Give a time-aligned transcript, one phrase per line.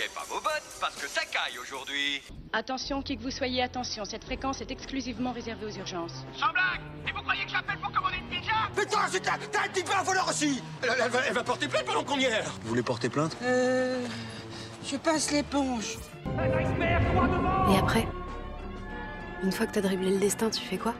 [0.00, 2.22] n'oubliez pas vos bottes, parce que ça caille aujourd'hui.
[2.52, 6.24] Attention, qui que vous soyez, attention, cette fréquence est exclusivement réservée aux urgences.
[6.34, 8.52] Sans blague Et vous croyez que j'appelle pour commander une pizza?
[8.74, 11.44] Putain, c'est un, t'as un petit peu un voleur aussi elle, elle va, elle va
[11.44, 13.36] porter plainte pendant qu'on y est Vous voulez porter plainte?
[13.42, 14.04] Euh.
[14.84, 15.98] Je passe l'éponge.
[17.70, 18.06] Et après
[19.42, 20.94] Une fois que t'as dribblé le destin, tu fais quoi?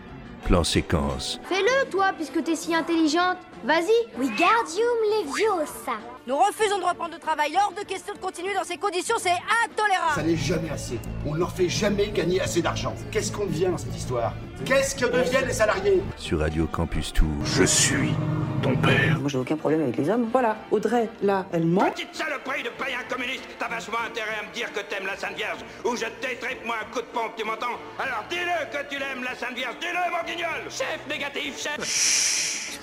[0.45, 1.41] Plan séquence.
[1.45, 3.37] Fais-le, toi, puisque t'es si intelligente.
[3.64, 4.19] Vas-y.
[4.19, 5.98] Wingardium Leviosa.
[6.31, 7.53] Nous refusons de reprendre le travail.
[7.61, 9.35] Hors de question de continuer dans ces conditions, c'est
[9.67, 10.14] intolérable.
[10.14, 11.00] Ça n'est jamais assez.
[11.27, 12.95] On ne leur fait jamais gagner assez d'argent.
[13.11, 14.32] Qu'est-ce qu'on devient dans cette histoire?
[14.64, 16.01] Qu'est-ce que deviennent les salariés?
[16.17, 17.27] Sur Radio Campus Tour.
[17.43, 18.14] Je suis
[18.63, 19.18] ton père.
[19.18, 20.29] Moi, j'ai aucun problème avec les hommes.
[20.31, 21.90] Voilà, Audrey, là, elle ment.
[21.90, 25.35] Petite saloperie de païen communiste T'as vachement intérêt à me dire que t'aimes la Sainte
[25.35, 27.75] Vierge ou je t'étripe moi un coup de pompe, tu m'entends?
[27.99, 32.81] Alors dis-le que tu l'aimes la Sainte Vierge, dis-le mon guignol Chef négatif, chef Chut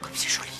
[0.00, 0.59] Comme c'est joli.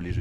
[0.00, 0.12] Les.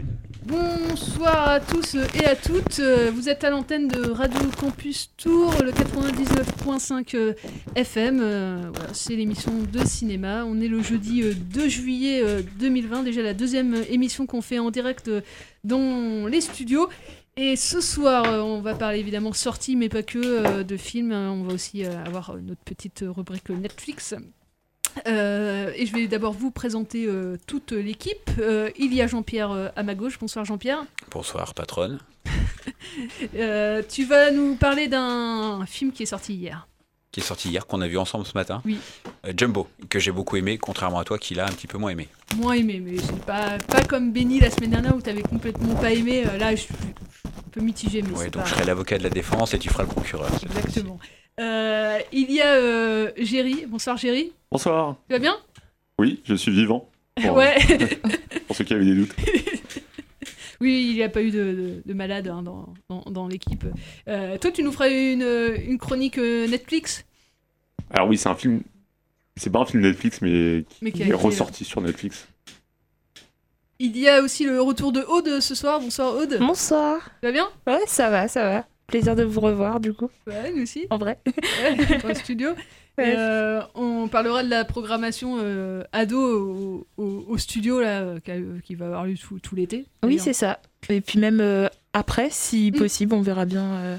[0.45, 2.79] Bonsoir à tous et à toutes.
[2.79, 7.33] Euh, Vous êtes à l'antenne de Radio Campus Tour, le 99.5 euh,
[7.75, 8.19] FM.
[8.21, 10.43] Euh, c'est l'émission de cinéma.
[10.45, 14.59] On est le jeudi euh, 2 juillet euh, 2020, déjà la deuxième émission qu'on fait
[14.59, 15.09] en direct
[15.63, 16.89] dans les studios.
[17.37, 21.13] Et ce soir, on va parler évidemment sorties, mais pas que, de films.
[21.13, 24.15] On va aussi avoir notre petite rubrique Netflix.
[25.07, 28.29] Euh, et je vais d'abord vous présenter euh, toute l'équipe.
[28.39, 30.17] Euh, il y a Jean-Pierre à ma gauche.
[30.19, 30.83] Bonsoir Jean-Pierre.
[31.11, 31.99] Bonsoir, patronne.
[33.89, 36.67] Tu vas nous parler d'un film qui est sorti hier.
[37.11, 38.61] Qui est sorti hier, qu'on a vu ensemble ce matin.
[38.65, 38.77] Oui.
[39.37, 42.07] Jumbo, que j'ai beaucoup aimé, contrairement à toi qui l'a un petit peu moins aimé.
[42.37, 45.91] Moins aimé, mais c'est pas, pas comme Benny la semaine dernière où t'avais complètement pas
[45.91, 46.23] aimé.
[46.39, 48.49] Là, je suis un peu mitigé, mais Ouais, donc pas...
[48.49, 50.29] je serai l'avocat de la défense et tu feras le procureur.
[50.29, 50.83] fois-ci.
[51.41, 53.65] Euh, il y a euh, Géry.
[53.67, 54.31] Bonsoir Géry.
[54.51, 54.95] Bonsoir.
[55.07, 55.35] Tu vas bien?
[55.99, 56.87] Oui, je suis vivant.
[57.21, 57.55] Pour, Ouais.
[58.47, 59.15] pour ceux qui avaient des doutes.
[60.61, 63.65] oui, il n'y a pas eu de, de, de malade hein, dans, dans, dans l'équipe.
[64.07, 65.27] Euh, toi, tu nous feras une,
[65.67, 67.05] une chronique Netflix?
[67.89, 68.61] Alors oui, c'est un film.
[69.35, 72.27] C'est pas un film Netflix, mais qui Mais qui a est été, ressorti sur Netflix.
[73.79, 75.79] Il y a aussi le retour de Aude ce soir.
[75.81, 76.37] Bonsoir Aude.
[76.39, 77.09] Bonsoir.
[77.21, 77.49] Tu vas bien?
[77.65, 78.65] Ouais, ça va, ça va.
[78.87, 80.09] Plaisir de vous revoir du coup.
[80.27, 80.85] Ouais, nous aussi.
[80.89, 81.17] En vrai.
[81.25, 82.49] Ouais, au studio.
[82.97, 83.15] Ouais.
[83.17, 88.19] euh, on parlera de la programmation euh, ado au, au- au studio là, euh,
[88.65, 89.85] qui, va avoir lieu tout, tout l'été.
[90.03, 90.59] Oui, c'est ça.
[90.89, 92.77] Et puis même euh, après, si Mm.
[92.77, 93.97] possible, on verra bien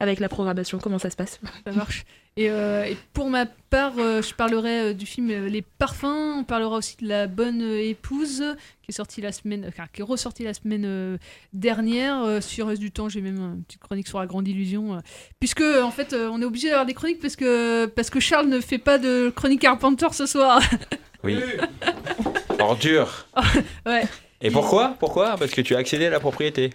[0.00, 1.40] avec la programmation comment ça se passe.
[1.66, 2.04] Ça marche.
[2.38, 6.38] Et, euh, et pour ma part, euh, je parlerai euh, du film Les Parfums.
[6.38, 8.42] On parlera aussi de La Bonne Épouse,
[8.82, 11.18] qui est sorti la semaine, enfin, qui est ressorti la semaine euh,
[11.52, 12.22] dernière.
[12.22, 14.98] Euh, sur reste du temps, j'ai même une petite chronique sur la Grande Illusion, euh,
[15.40, 18.48] puisque en fait, euh, on est obligé d'avoir des chroniques parce que parce que Charles
[18.48, 20.62] ne fait pas de chronique Carpenter ce soir.
[21.24, 21.38] Oui.
[22.58, 23.26] Ordure.
[23.86, 24.04] ouais.
[24.40, 24.96] Et pourquoi?
[24.98, 25.36] Pourquoi?
[25.36, 26.70] Parce que tu as accédé à la propriété.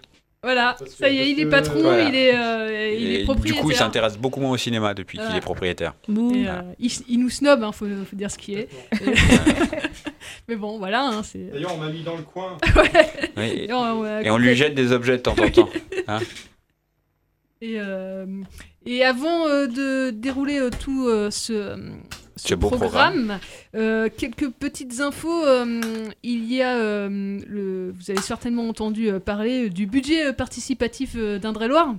[0.47, 2.03] Voilà, ça y est, il est patron, Voilà.
[2.07, 3.55] il est, euh, il est propriétaire.
[3.57, 5.93] du coup, il s'intéresse beaucoup moins au cinéma depuis qu'il est propriétaire.
[6.07, 6.11] Et,
[6.47, 8.69] euh, il, il nous snob, hein, faut, faut dire ce qui est.
[10.47, 11.51] Mais bon, voilà, hein, c'est.
[11.51, 12.57] D'ailleurs, on m'a mis dans le coin.
[12.77, 12.89] Ouais.
[13.35, 15.69] Oui, et, Et on- ouais, et on lui jette des objets de temps en temps.
[16.07, 16.19] hein.
[17.61, 18.25] Et, euh,
[18.85, 21.75] et avant euh, de dérouler euh, tout euh, ce, euh,
[22.37, 23.39] ce beau programme,
[23.75, 25.45] euh, quelques petites infos.
[25.45, 31.95] euh, il y a, euh, le, vous avez certainement entendu parler du budget participatif d'Indre-et-Loire.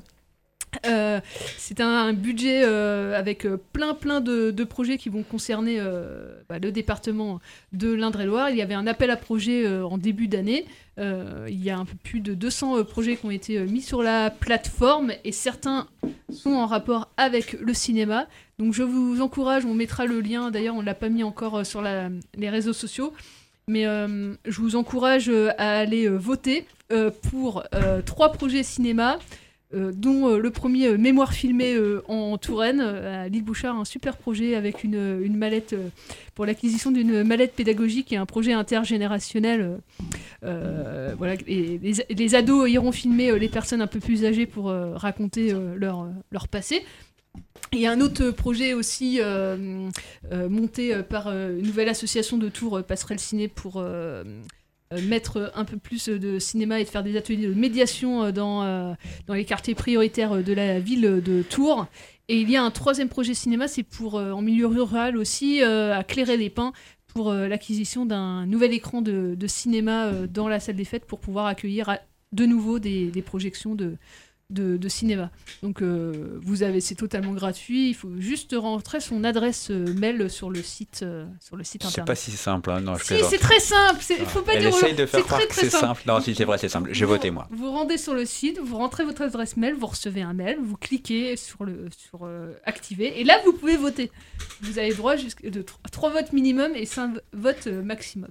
[0.86, 1.20] Euh,
[1.56, 5.80] c'est un, budget euh, avec euh, plein plein de, projets qui vont concerner
[6.48, 7.40] bah, le département
[7.72, 8.50] de l'Indre-et-Loire.
[8.50, 10.66] Il y avait un appel à projet euh, en début d'année.
[10.98, 14.02] Il y a un peu plus de 200 euh, projets qui ont été mis sur
[14.02, 15.86] la plateforme et certains
[16.30, 18.26] sont en rapport avec le cinéma.
[18.58, 21.64] Donc je vous encourage, on mettra le lien, d'ailleurs on ne l'a pas mis encore
[21.64, 23.12] sur les réseaux sociaux,
[23.68, 26.66] mais je vous encourage à aller voter
[27.30, 27.62] pour
[28.04, 29.20] trois projets cinéma.
[29.74, 33.84] Euh, dont euh, le premier euh, Mémoire filmée euh, en Touraine, à l'île Bouchard, un
[33.84, 35.74] super projet avec une, une mallette
[36.34, 39.78] pour l'acquisition d'une mallette pédagogique et un projet intergénérationnel.
[40.42, 41.78] voilà, les,
[42.08, 46.84] les ados iront filmer les personnes un peu plus âgées pour raconter leur, leur passé.
[47.72, 49.20] Il y a un autre projet aussi
[50.48, 53.82] monté par une nouvelle association de Tours, Passerelle Ciné, pour
[55.02, 58.62] mettre un peu plus de cinéma et de faire des ateliers de médiation euh, dans,
[58.62, 58.94] euh,
[59.26, 61.86] dans les quartiers prioritaires euh, de la ville de Tours.
[62.28, 65.62] Et il y a un troisième projet cinéma, c'est pour euh, en milieu rural aussi,
[65.62, 66.72] euh, à Clairet-les-Pins,
[67.06, 71.20] pour euh, l'acquisition d'un nouvel écran de, cinéma euh, dans la salle des fêtes pour
[71.20, 71.96] pouvoir accueillir
[72.32, 73.96] de nouveau des projections de,
[74.50, 75.30] de, de cinéma.
[75.62, 77.90] Donc euh, vous avez, c'est totalement gratuit.
[77.90, 81.82] Il faut juste rentrer son adresse euh, mail sur le site, euh, sur le site
[81.82, 82.06] C'est internet.
[82.06, 82.80] pas si simple, hein.
[82.80, 84.02] non, je Si, c'est très simple.
[84.08, 84.68] Il faut pas Elle dire.
[84.70, 86.02] essaye de faire c'est croire très, que c'est simple.
[86.06, 86.90] Non, si c'est vrai, c'est simple.
[86.92, 87.46] J'ai voté moi.
[87.50, 90.76] Vous rendez sur le site, vous rentrez votre adresse mail, vous recevez un mail, vous
[90.78, 94.10] cliquez sur le sur euh, activer et là vous pouvez voter.
[94.62, 98.30] Vous avez droit jusqu'à de tro- à 3 votes minimum et 5 votes maximum.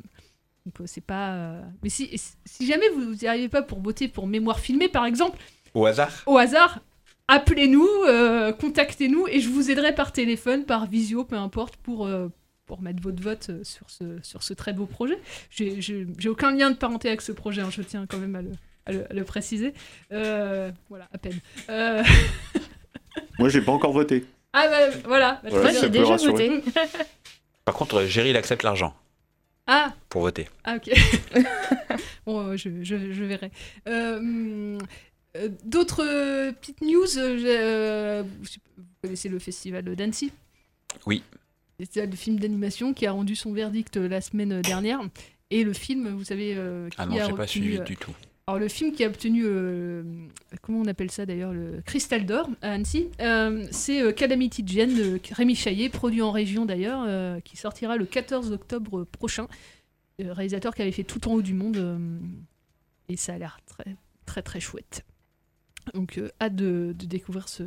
[0.66, 2.10] Donc c'est pas mais si
[2.46, 5.38] si jamais vous n'y arrivez pas pour voter pour mémoire filmée par exemple,
[5.74, 6.12] Au hasard?
[6.26, 6.80] Au hasard,
[7.28, 12.28] appelez-nous, euh, contactez-nous et je vous aiderai par téléphone, par visio, peu importe, pour, euh,
[12.66, 15.18] pour mettre votre vote euh, sur ce, sur ce très beau projet.
[15.50, 18.36] J'ai j'ai- j'ai aucun lien de parenté avec ce projet, hein, je tiens quand même
[18.36, 18.52] à le,
[18.86, 19.74] à le, à le préciser.
[20.12, 21.40] Euh, voilà, à peine.
[21.70, 22.04] Euh,
[23.40, 24.26] Moi, j'ai pas encore voté.
[24.54, 26.02] Ah bah voilà, bah, ça bien.
[26.04, 26.64] peut rassurer.
[27.66, 28.96] Par contre, Géry, il accepte l'argent
[29.68, 30.48] Ah pour voter.
[30.64, 30.90] Ah ok.
[32.26, 33.52] bon, je, je, je verrai.
[33.88, 34.78] Euh,
[35.64, 38.24] D'autres euh, petites news euh, euh,
[38.78, 40.32] Vous connaissez le festival d'Annecy?
[41.06, 41.24] Oui.
[41.80, 45.02] Le festival de films d'animation qui a rendu son verdict euh, la semaine dernière.
[45.52, 47.96] Et le film, vous savez, euh, qui Ah non, a j'ai pas suivi euh, du
[47.96, 48.14] tout.
[48.48, 50.04] Alors le film qui a obtenu, euh,
[50.62, 54.96] comment on appelle ça d'ailleurs, le Cristal d'Or à Annecy, euh, c'est euh, Calamity Jane
[54.96, 59.48] de Rémi Chaillet, produit en région d'ailleurs, euh, qui sortira le 14 octobre prochain.
[60.22, 62.20] Euh, réalisateur qui avait fait Tout en haut du monde, euh,
[63.10, 63.96] et ça a l'air très
[64.26, 65.06] très très chouette.
[65.94, 67.64] Donc euh, hâte de, découvrir ce,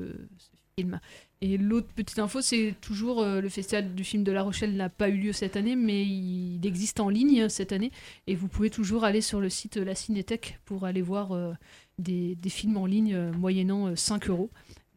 [0.79, 1.01] film.
[1.43, 4.89] Et l'autre petite info, c'est toujours euh, le festival du film de La Rochelle n'a
[4.89, 7.93] pas eu lieu cette année, mais il existe en ligne cette année.
[8.27, 11.53] Et vous pouvez toujours aller sur le site La Cinétech pour aller voir euh,
[12.01, 14.51] des, films en ligne euh, moyennant euh, 5 euros.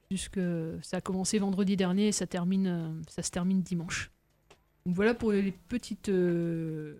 [0.09, 0.41] Puisque
[0.83, 4.11] ça a commencé vendredi dernier et ça, euh, ça se termine dimanche.
[4.85, 6.97] Donc voilà pour les petites euh,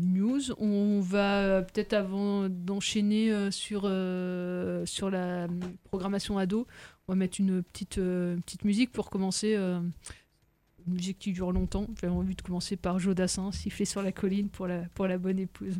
[0.00, 0.52] news.
[0.58, 5.46] On va euh, peut-être avant d'enchaîner euh, sur, euh, sur la
[5.84, 6.66] programmation ado,
[7.08, 9.54] on va mettre une petite, petite musique pour commencer.
[9.54, 9.92] une
[10.86, 11.86] musique qui dure longtemps.
[12.00, 15.38] J'avais envie de commencer par Jodassin, siffler sur la colline pour la, pour la bonne
[15.38, 15.76] épouse.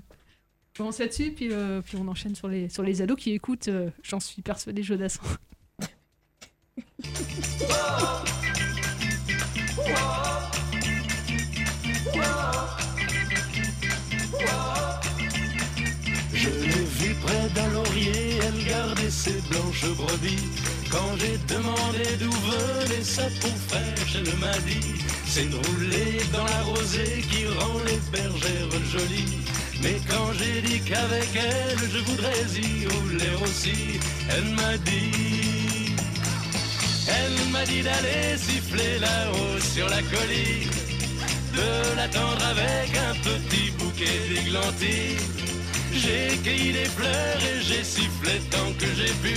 [0.74, 1.50] On commence là-dessus, puis,
[1.84, 3.70] puis on enchaîne sur les, sur les ados qui écoutent,
[4.02, 5.22] j'en suis persuadée, Jodassin.
[7.02, 8.24] Je
[19.24, 20.48] ses blanches brebis.
[20.90, 24.94] Quand j'ai demandé d'où venait sa peau fraîche, elle m'a dit
[25.26, 29.38] C'est une roulée dans la rosée qui rend les bergères jolies.
[29.82, 33.80] Mais quand j'ai dit qu'avec elle je voudrais y rouler aussi,
[34.34, 35.94] elle m'a dit
[37.16, 40.70] Elle m'a dit d'aller siffler là-haut sur la colline,
[41.58, 45.39] de l'attendre avec un petit bouquet d'églantines.
[45.92, 49.36] J'ai cueilli des fleurs et j'ai sifflé tant que j'ai pu.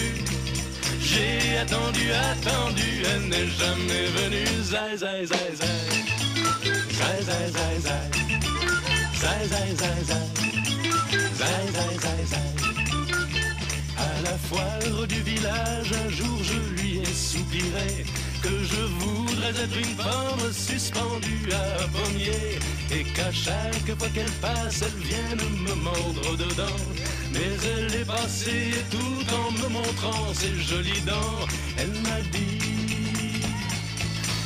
[1.02, 4.64] J'ai attendu, attendu, elle n'est jamais venue.
[4.64, 6.14] Zai, zai, zai, zai.
[7.00, 8.04] Zai, zai, zai, zai.
[9.22, 10.26] Zai, zai, zai, zai.
[11.40, 12.50] Zai, zai, zai, zai.
[13.98, 18.06] À la foire du village, un jour je lui ai soupiré
[18.42, 18.82] que je
[19.44, 22.60] voudrais être une pomme suspendue à un pommier
[22.92, 26.80] et qu'à chaque fois qu'elle passe, elle vienne me mordre dedans.
[27.32, 27.40] Mais
[27.76, 31.46] elle est passée tout en me montrant ses jolies dents,
[31.78, 33.42] elle m'a dit,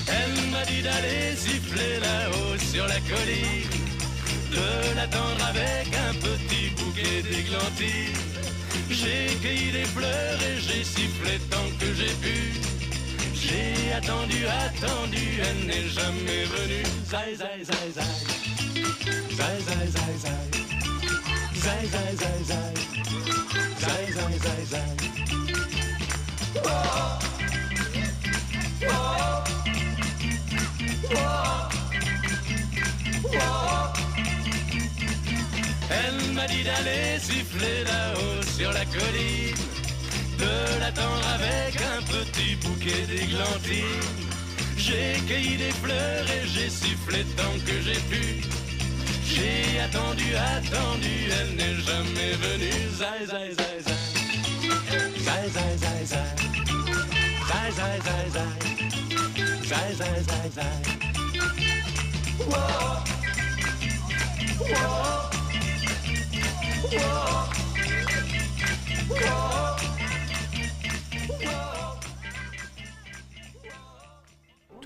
[0.08, 3.70] elle m'a dit d'aller siffler là-haut sur la colline,
[4.51, 8.18] de l'attendre avec un petit bouquet d'églantines.
[8.89, 12.76] J'ai cueilli des fleurs et j'ai sifflé tant que j'ai pu.
[13.48, 16.84] J'ai attendu, attendu, elle n'est jamais venue.
[17.10, 18.16] Zai, zai, zai, zai.
[19.38, 20.46] Zai, zai, zai, zai.
[21.63, 22.74] Zai, zai, zai, zai.
[23.80, 25.08] Zai, zai, zai, zai.
[35.89, 39.56] Elle m'a dit d'aller siffler là-haut sur la colline,
[40.38, 44.27] de l'attendre avec un petit bouquet d'églantines.
[44.77, 48.41] J'ai cueilli des fleurs et j'ai sifflé tant que j'ai pu.
[49.25, 52.89] J'ai attendu, attendu, elle n'est jamais venue.
[52.98, 53.98] Zai, zai, zai, zai.
[55.25, 56.29] Zai, zai, zai, zai.
[57.50, 58.56] Zai, zai, zai, zai.
[59.67, 60.98] Zai, zai, zai, zai.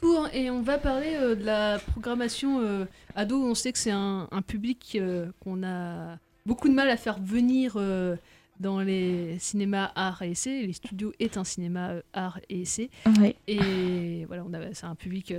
[0.00, 2.84] Tour et on va parler euh, de la programmation euh,
[3.16, 3.42] ado.
[3.42, 7.18] On sait que c'est un, un public euh, qu'on a beaucoup de mal à faire
[7.20, 8.14] venir euh,
[8.60, 10.62] dans les cinémas art et essai.
[10.66, 12.90] Les studios est un cinéma euh, art et essai.
[13.20, 13.34] Ouais.
[13.48, 15.32] Et voilà, on a- c'est un public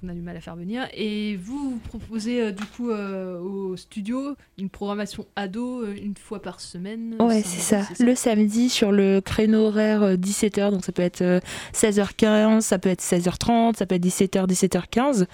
[0.00, 0.88] qu'on a du mal à faire venir.
[0.94, 6.14] Et vous, vous proposez euh, du coup euh, au studio une programmation ado euh, une
[6.16, 7.16] fois par semaine.
[7.20, 7.82] Ouais, c'est ça.
[7.98, 11.40] Le samedi sur le créneau horaire euh, 17h, donc ça peut être euh,
[11.74, 15.26] 16h15, ça peut être 16h30, ça peut être 17h, 17h15.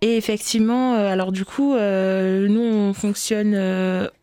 [0.00, 3.54] Et effectivement, alors du coup, nous on fonctionne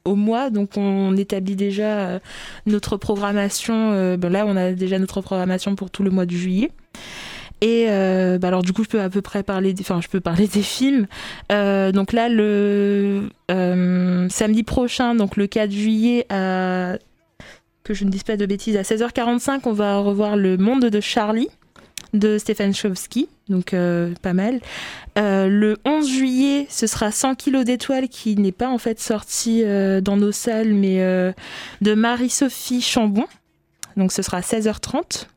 [0.05, 2.19] au mois, donc on établit déjà
[2.67, 4.15] notre programmation.
[4.15, 6.69] ben là, on a déjà notre programmation pour tout le mois de juillet.
[7.61, 10.07] Et euh, bah alors du coup, je peux à peu près parler, des, enfin, je
[10.07, 11.05] peux parler des films.
[11.51, 18.23] Euh, donc là, le euh, samedi prochain, donc le 4 juillet, que je ne dise
[18.23, 21.49] pas de bêtises, à 16h45, on va revoir Le Monde de Charlie
[22.13, 23.73] de Stéphane Chomsky, donc
[24.21, 24.59] pas mal.
[25.15, 30.17] Le 11 juillet, ce sera 100 kilos d'étoiles qui n'est pas en fait sorti dans
[30.17, 30.99] nos salles, mais
[31.81, 33.27] de Marie-Sophie Chambon.
[33.95, 35.27] Donc ce sera à 16h30.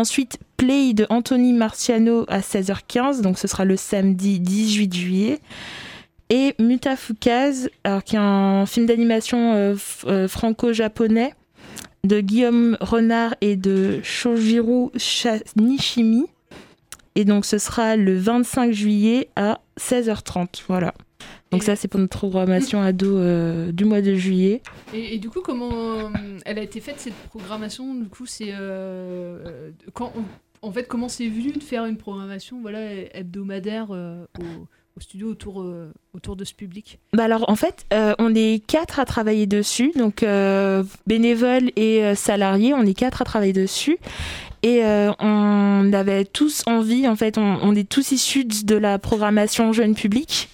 [0.00, 5.38] Ensuite, Play de Anthony Marciano à 16h15, donc ce sera le samedi 18 juillet.
[6.30, 9.74] Et Mutafukaz, alors qui est un film d'animation euh,
[10.06, 11.34] euh, franco-japonais
[12.04, 16.24] de Guillaume Renard et de Shojiro Sha- Nishimi.
[17.14, 20.62] Et donc ce sera le 25 juillet à 16h30.
[20.66, 20.94] Voilà.
[21.50, 24.62] Donc ça c'est pour notre programmation ado euh, du mois de juillet.
[24.94, 26.08] Et, et du coup, comment euh,
[26.44, 27.94] elle a été faite cette programmation?
[27.94, 30.24] Du coup, c'est euh, quand on-
[30.66, 32.80] en fait comment c'est venu de faire une programmation voilà
[33.14, 34.42] hebdomadaire au,
[34.96, 37.00] au studio autour euh, autour de ce public?
[37.14, 42.14] Bah alors en fait, euh, on est quatre à travailler dessus, donc euh, bénévoles et
[42.14, 43.98] salariés, on est quatre à travailler dessus.
[44.62, 49.72] Et on avait tous envie, en fait, on, on est tous issus de la programmation
[49.72, 50.50] jeune public.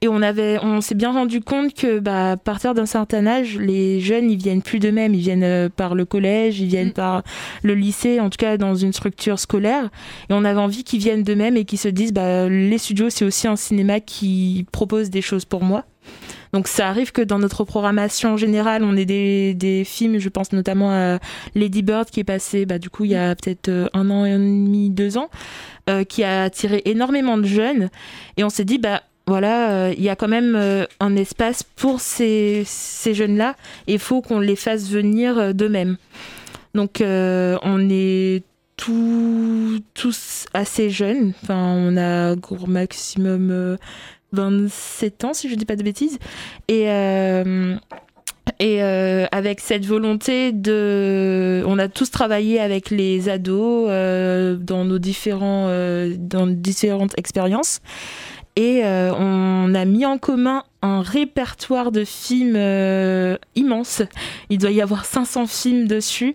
[0.00, 3.58] Et on avait, on s'est bien rendu compte que, bah, à partir d'un certain âge,
[3.58, 5.14] les jeunes, ils viennent plus d'eux-mêmes.
[5.14, 7.22] Ils viennent euh, par le collège, ils viennent par
[7.62, 9.90] le lycée, en tout cas dans une structure scolaire.
[10.30, 13.24] Et on avait envie qu'ils viennent d'eux-mêmes et qu'ils se disent, bah, les studios, c'est
[13.24, 15.84] aussi un cinéma qui propose des choses pour moi.
[16.52, 20.52] Donc ça arrive que dans notre programmation générale, on ait des, des films, je pense
[20.52, 21.18] notamment à
[21.54, 24.24] Lady Bird qui est passé bah, du coup il y a peut-être euh, un an
[24.24, 25.28] et demi, deux ans,
[25.90, 27.90] euh, qui a attiré énormément de jeunes.
[28.36, 31.62] Et on s'est dit, bah voilà, euh, il y a quand même euh, un espace
[31.62, 33.56] pour ces, ces jeunes-là
[33.86, 35.98] il faut qu'on les fasse venir euh, d'eux-mêmes.
[36.74, 38.42] Donc on est
[38.76, 43.76] tous, assez jeunes, enfin on a gros maximum euh,
[44.32, 46.18] 27 ans si je dis pas de bêtises.
[46.68, 46.84] Et,
[48.60, 51.64] et avec cette volonté de...
[51.66, 53.88] On a tous travaillé avec les ados
[54.60, 55.68] dans nos différents,
[56.18, 57.80] dans différentes expériences.
[58.58, 64.02] Et euh, on a mis en commun un répertoire de films euh, immense.
[64.50, 66.34] Il doit y avoir 500 films dessus.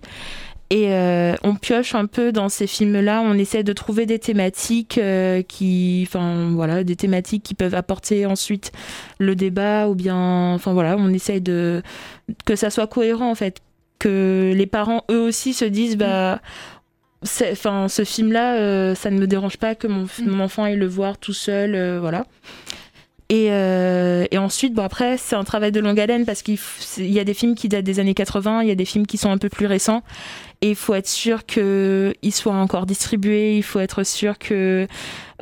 [0.70, 5.00] Et euh, on pioche un peu dans ces films-là, on essaie de trouver des thématiques
[5.50, 8.72] qui, enfin voilà, des thématiques qui peuvent apporter ensuite
[9.20, 11.84] le débat ou bien, enfin voilà, on essaie de
[12.46, 13.60] que ça soit cohérent en fait,
[14.00, 16.42] que les parents eux aussi se disent bah,
[17.24, 20.88] enfin ce film-là, euh, ça ne me dérange pas que mon, mon enfant aille le
[20.88, 22.26] voir tout seul, euh, voilà.
[23.30, 26.60] Et, euh, et ensuite, bon après, c'est un travail de longue haleine parce qu'il
[27.00, 29.18] y a des films qui datent des années 80, il y a des films qui
[29.18, 30.04] sont un peu plus récents.
[30.62, 34.88] Et il faut être sûr qu'ils soient encore distribués, il faut être sûr que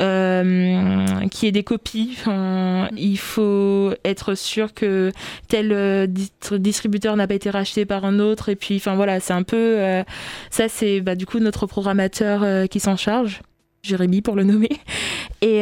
[0.02, 2.16] euh, qu'il y ait des copies.
[2.20, 5.12] Enfin, il faut être sûr que
[5.48, 8.50] tel euh, distri- distributeur n'a pas été racheté par un autre.
[8.50, 10.04] Et puis, enfin voilà, c'est un peu euh,
[10.50, 10.68] ça.
[10.70, 13.42] C'est bah, du coup notre programmateur euh, qui s'en charge,
[13.84, 14.70] Jérémy pour le nommer.
[15.42, 15.62] Et,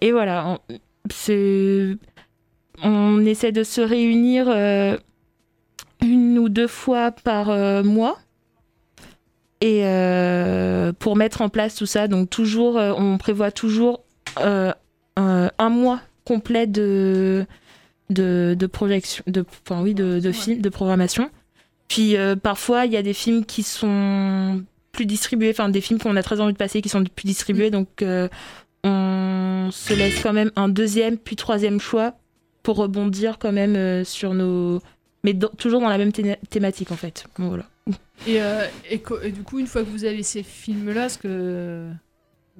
[0.00, 0.78] et voilà, on-
[2.82, 4.48] on essaie de se réunir
[6.02, 7.48] une ou deux fois par
[7.84, 8.18] mois
[9.62, 12.08] et euh, pour mettre en place tout ça.
[12.08, 14.02] Donc toujours, euh, on prévoit toujours
[14.40, 14.72] euh,
[15.16, 17.46] un, un mois complet de
[18.10, 21.30] de, de projection, de enfin oui, de, de films, de programmation.
[21.88, 25.98] Puis euh, parfois il y a des films qui sont plus distribués, enfin des films
[26.00, 28.28] qu'on a très envie de passer qui sont plus distribués, donc euh,
[28.84, 32.14] on se laisse quand même un deuxième puis troisième choix
[32.62, 34.80] pour rebondir quand même euh, sur nos.
[35.24, 37.26] Mais toujours dans la même thé- thématique en fait.
[37.38, 37.64] Bon, voilà.
[38.26, 38.98] Et, euh, et,
[39.32, 41.28] du coup, une fois que vous avez ces films-là, ce que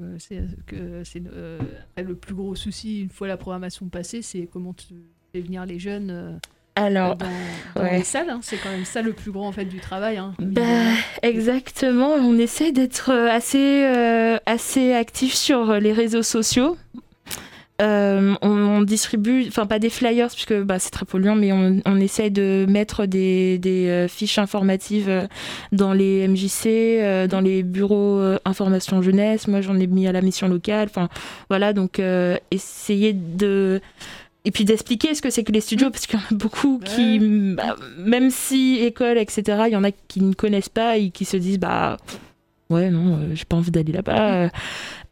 [0.00, 1.59] euh, c'est que c'est euh,
[1.97, 4.95] le plus gros souci une fois la programmation passée, c'est comment tu
[5.33, 6.41] fais venir les jeunes.
[6.75, 7.26] Alors, dans,
[7.76, 7.99] dans ouais.
[7.99, 8.41] les salles, hein.
[8.43, 10.17] c'est quand même ça le plus gros en fait du travail.
[10.17, 10.35] hein.
[10.38, 10.62] Bah,
[11.23, 12.14] exactement.
[12.14, 13.85] On essaie d'être assez,
[14.47, 16.76] assez actif sur les réseaux sociaux.
[17.82, 21.80] Euh, on, on distribue, enfin pas des flyers puisque bah, c'est très polluant, mais on,
[21.84, 25.26] on essaie de mettre des, des, euh, fiches informatives euh,
[25.72, 29.48] dans les MJC, dans les bureaux information jeunesse.
[29.48, 30.88] Moi, j'en ai mis à la mission locale.
[30.90, 31.08] Enfin,
[31.48, 33.80] voilà, donc euh, essayer de
[34.44, 36.80] et puis d'expliquer ce que c'est que les studios parce qu'il y en a beaucoup
[36.84, 37.20] qui
[37.54, 41.24] bah, même si école etc il y en a qui ne connaissent pas et qui
[41.24, 41.96] se disent bah
[42.68, 44.50] ouais non euh, j'ai pas envie d'aller là-bas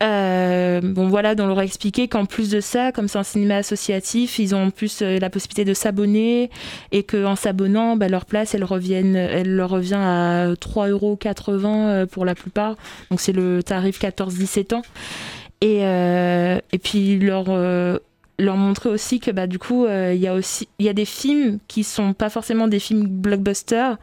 [0.02, 3.56] Euh, bon voilà on leur a expliqué qu'en plus de ça comme c'est un cinéma
[3.56, 6.48] associatif ils ont en plus euh, la possibilité de s'abonner
[6.90, 12.06] et qu'en s'abonnant bah, leur place elle revienne elle leur revient à 3,80 euros euh,
[12.06, 12.76] pour la plupart.
[13.10, 14.82] Donc c'est le tarif 14-17 ans.
[15.60, 17.98] Et, euh, et puis leur euh,
[18.38, 20.94] leur montrer aussi que bah du coup euh, il y a aussi il y a
[20.94, 23.98] des films qui sont pas forcément des films blockbusters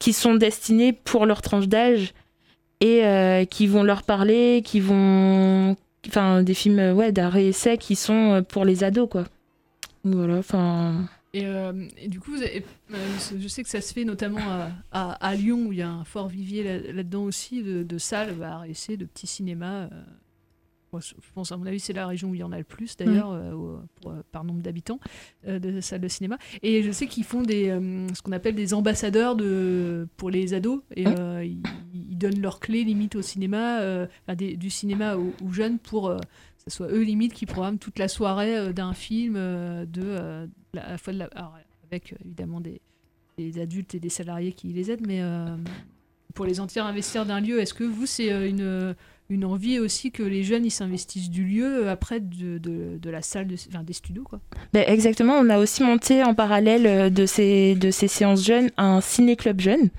[0.00, 2.12] qui sont destinés pour leur tranche d'âge
[2.80, 5.76] et euh, qui vont leur parler qui vont
[6.08, 9.24] enfin des films euh, ouais d'art et essai qui sont euh, pour les ados quoi
[10.04, 12.64] voilà enfin Et, euh, et du coup, vous avez-
[12.94, 12.96] euh,
[13.38, 15.90] je sais que ça se fait notamment à, à- à Lyon, où il y a
[15.90, 19.82] un fort vivier là- là-dedans aussi, de, de salles, bah, essais, de petits cinémas.
[19.84, 19.88] euh.
[20.98, 22.96] Je pense, à mon avis, c'est la région où il y en a le plus,
[22.96, 23.38] d'ailleurs,
[24.00, 24.98] pour, par nombre d'habitants,
[25.46, 26.38] de salles de cinéma.
[26.62, 27.66] Et je sais qu'ils font des,
[28.14, 30.80] ce qu'on appelle des ambassadeurs de, pour les ados.
[30.94, 31.62] Et ils,
[32.16, 34.06] donnent leurs clés, limite, au cinéma, euh,
[34.36, 38.08] du cinéma aux, jeunes pour euh, que ce soit eux, limite, qui programment toute la
[38.08, 40.46] soirée euh, d'un film, de,
[40.76, 41.14] à la fois
[41.90, 42.80] avec évidemment des,
[43.60, 45.20] adultes et des salariés qui les aident, mais
[46.34, 50.42] pour les entiers investir d'un lieu, est-ce que vous, c'est une, envie aussi que les
[50.42, 54.40] jeunes s'investissent du lieu après de, la salle, des studios quoi?
[54.72, 59.00] Ben, exactement, on a aussi monté en parallèle de ces, de ces séances jeunes un
[59.00, 59.90] ciné-club jeune.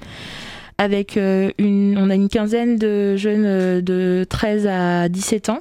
[0.78, 5.60] Avec euh, une, on a une quinzaine de jeunes euh, de 13 à 17 ans.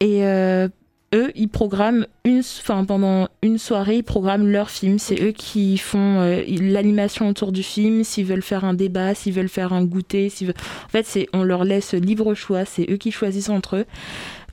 [0.00, 0.68] Et euh,
[1.14, 2.42] eux, ils programment une,
[2.86, 4.98] pendant une soirée, ils programment leur film.
[4.98, 8.02] C'est eux qui font l'animation autour du film.
[8.04, 10.54] S'ils veulent faire un débat, s'ils veulent faire un goûter, veulent...
[10.86, 12.64] en fait, on leur laisse libre choix.
[12.64, 13.86] C'est eux qui choisissent entre eux.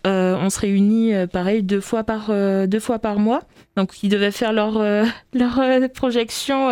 [0.07, 3.41] Euh, on se réunit euh, pareil deux fois par euh, deux fois par mois.
[3.75, 4.81] Donc ils devaient faire leur
[5.33, 6.69] leur projection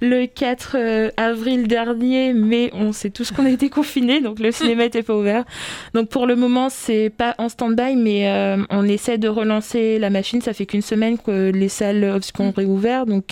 [0.00, 4.52] le 4 euh, avril dernier, mais on sait tous qu'on a été confinés, donc le
[4.52, 5.44] cinéma n'était pas ouvert.
[5.94, 8.30] Donc pour le moment c'est pas en stand-by, mais
[8.70, 10.40] on essaie de relancer la machine.
[10.40, 13.28] Ça fait qu'une semaine que les salles ont réouvert, donc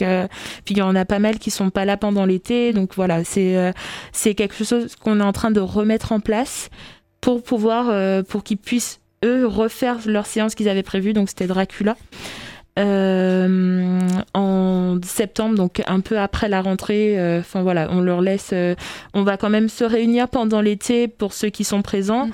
[0.65, 2.73] puis il y en a pas mal qui sont pas là pendant l'été.
[2.73, 3.73] Donc voilà, c'est
[4.13, 6.69] c'est quelque chose qu'on est en train de remettre en place
[7.21, 11.97] pour pouvoir pour qu'ils puissent eux refaire leur séance qu'ils avaient prévue donc c'était Dracula
[12.79, 13.99] euh,
[14.35, 18.77] en septembre donc un peu après la rentrée euh, enfin voilà on leur laisse euh,
[19.15, 22.31] on va quand même se réunir pendant l'été pour ceux qui sont présents.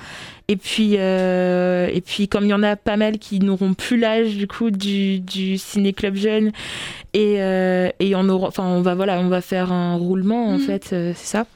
[0.47, 4.35] Et puis et puis comme il y en a pas mal qui n'auront plus l'âge
[4.35, 6.51] du coup du, du ciné club jeune
[7.15, 7.37] et
[7.99, 11.13] et on aura enfin on va voilà on va faire un roulement en fait euh,
[11.15, 11.47] c'est ça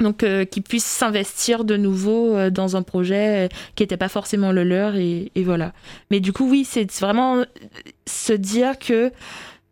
[0.00, 4.08] donc euh, qu'ils puissent s'investir de nouveau euh, dans un projet euh, qui n'était pas
[4.08, 5.72] forcément le leur et, et voilà.
[6.10, 7.44] Mais du coup oui, c'est vraiment euh,
[8.06, 9.10] se dire que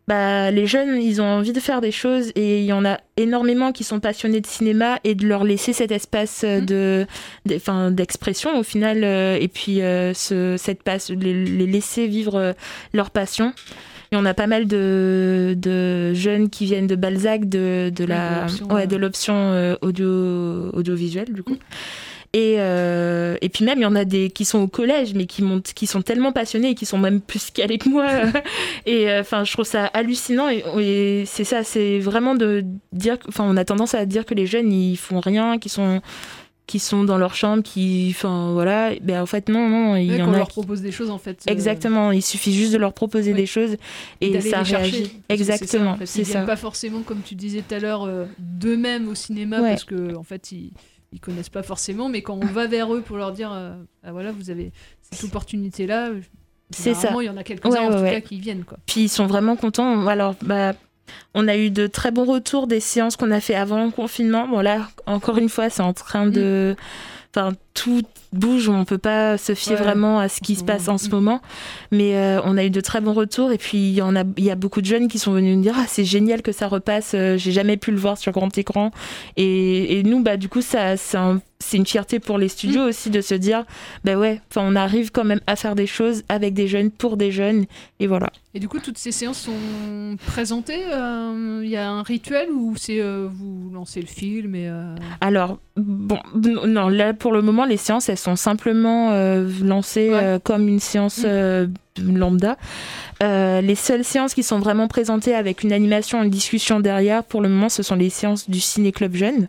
[0.07, 2.97] bah, les jeunes, ils ont envie de faire des choses et il y en a
[3.17, 7.05] énormément qui sont passionnés de cinéma et de leur laisser cet espace euh, de,
[7.45, 12.07] de- 'fin, d'expression au final euh, et puis euh, ce, cette passe, les, les laisser
[12.07, 12.55] vivre
[12.93, 13.53] leur passion.
[14.11, 18.41] Et on a pas mal de, de jeunes qui viennent de Balzac, de, de la,
[18.41, 18.85] l'option, ouais, euh.
[18.85, 21.57] de l'option euh, audio, audiovisuelle du coup.
[22.33, 25.25] Et, euh, et puis même, il y en a des qui sont au collège, mais
[25.25, 28.07] qui, montent, qui sont tellement passionnés et qui sont même plus calés que moi.
[28.85, 30.49] et euh, enfin, je trouve ça hallucinant.
[30.49, 33.17] Et, et c'est ça, c'est vraiment de dire...
[33.27, 36.01] Enfin, on a tendance à dire que les jeunes, ils font rien, qu'ils sont
[36.67, 40.17] qui sont dans leur chambre, qui, enfin voilà, ben en fait non, non, il Ouais,
[40.17, 41.43] y en a leur qui- propose des choses en fait.
[41.47, 43.77] euh, Exactement, il suffit juste de leur proposer des choses
[44.21, 45.03] et, d'aller ça les réagit.
[45.03, 46.19] Que c'est Exactement, ça, en fait.
[46.21, 46.41] Ils ça.
[46.41, 49.69] pas forcément, comme tu disais tout à l'heure, euh, d'eux-mêmes au cinéma Ouais.
[49.69, 50.73] parce que en fait ils
[51.13, 53.71] ils connaissent pas forcément, mais quand on va vers eux pour leur dire, euh,
[54.03, 54.73] ah voilà, vous avez
[55.09, 56.09] cette opportunité là.
[56.71, 57.13] C'est ça.
[57.21, 58.11] Il y en a quelques-uns Ouais, en tout ouais.
[58.15, 58.77] cas qui viennent quoi.
[58.85, 60.05] Puis ils sont vraiment contents.
[60.05, 60.73] Alors, bah,
[61.33, 64.47] on a eu de très bons retours des séances qu'on a fait avant le confinement.
[64.47, 66.75] Bon, là, encore une fois, c'est en train de.
[67.35, 68.01] Enfin, tout
[68.33, 71.09] bouge, on peut pas se fier Ouais, vraiment à ce qui se passe en ce
[71.09, 71.39] moment.
[71.91, 74.23] Mais euh, on a eu de très bons retours et puis il y en a,
[74.37, 76.67] y a beaucoup de jeunes qui sont venus nous dire ah c'est génial que ça
[76.67, 77.11] repasse.
[77.13, 78.91] euh, J'ai jamais pu le voir sur grand écran.
[79.35, 80.97] Et, et nous bah du coup ça
[81.67, 83.65] c'est une fierté pour les studios aussi de se dire
[84.03, 87.31] bah ouais, on arrive quand même à faire des choses avec des jeunes pour des
[87.31, 87.65] jeunes
[87.99, 88.29] et voilà.
[88.53, 90.81] Et du coup, toutes ces séances sont présentées.
[90.91, 94.67] euh, Il y a un rituel ou c'est euh, vous lancez le film et.
[94.67, 99.11] euh, Alors, bon, non, là pour le moment, les séances, elles sont simplement
[99.63, 100.11] lancées
[100.43, 101.67] comme une séance euh,
[102.01, 102.57] lambda.
[103.23, 107.41] Euh, les seules séances qui sont vraiment présentées avec une animation, une discussion derrière, pour
[107.41, 109.47] le moment, ce sont les séances du Ciné Club Jeune.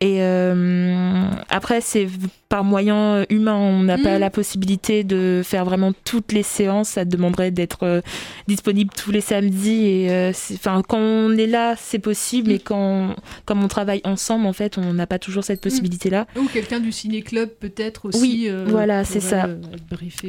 [0.00, 2.06] Et euh, après, c'est
[2.48, 6.90] par moyen humain, on n'a pas la possibilité de faire vraiment toutes les séances.
[6.90, 8.00] Ça demanderait d'être euh,
[8.46, 9.84] disponible tous les samedis.
[9.86, 14.46] Et euh, enfin, quand on est là, c'est possible, mais quand, comme on travaille ensemble,
[14.46, 16.26] en fait, on n'a pas toujours cette possibilité-là.
[16.38, 18.20] Ou quelqu'un du ciné-club peut-être aussi.
[18.20, 19.48] Oui, euh, voilà, c'est ça.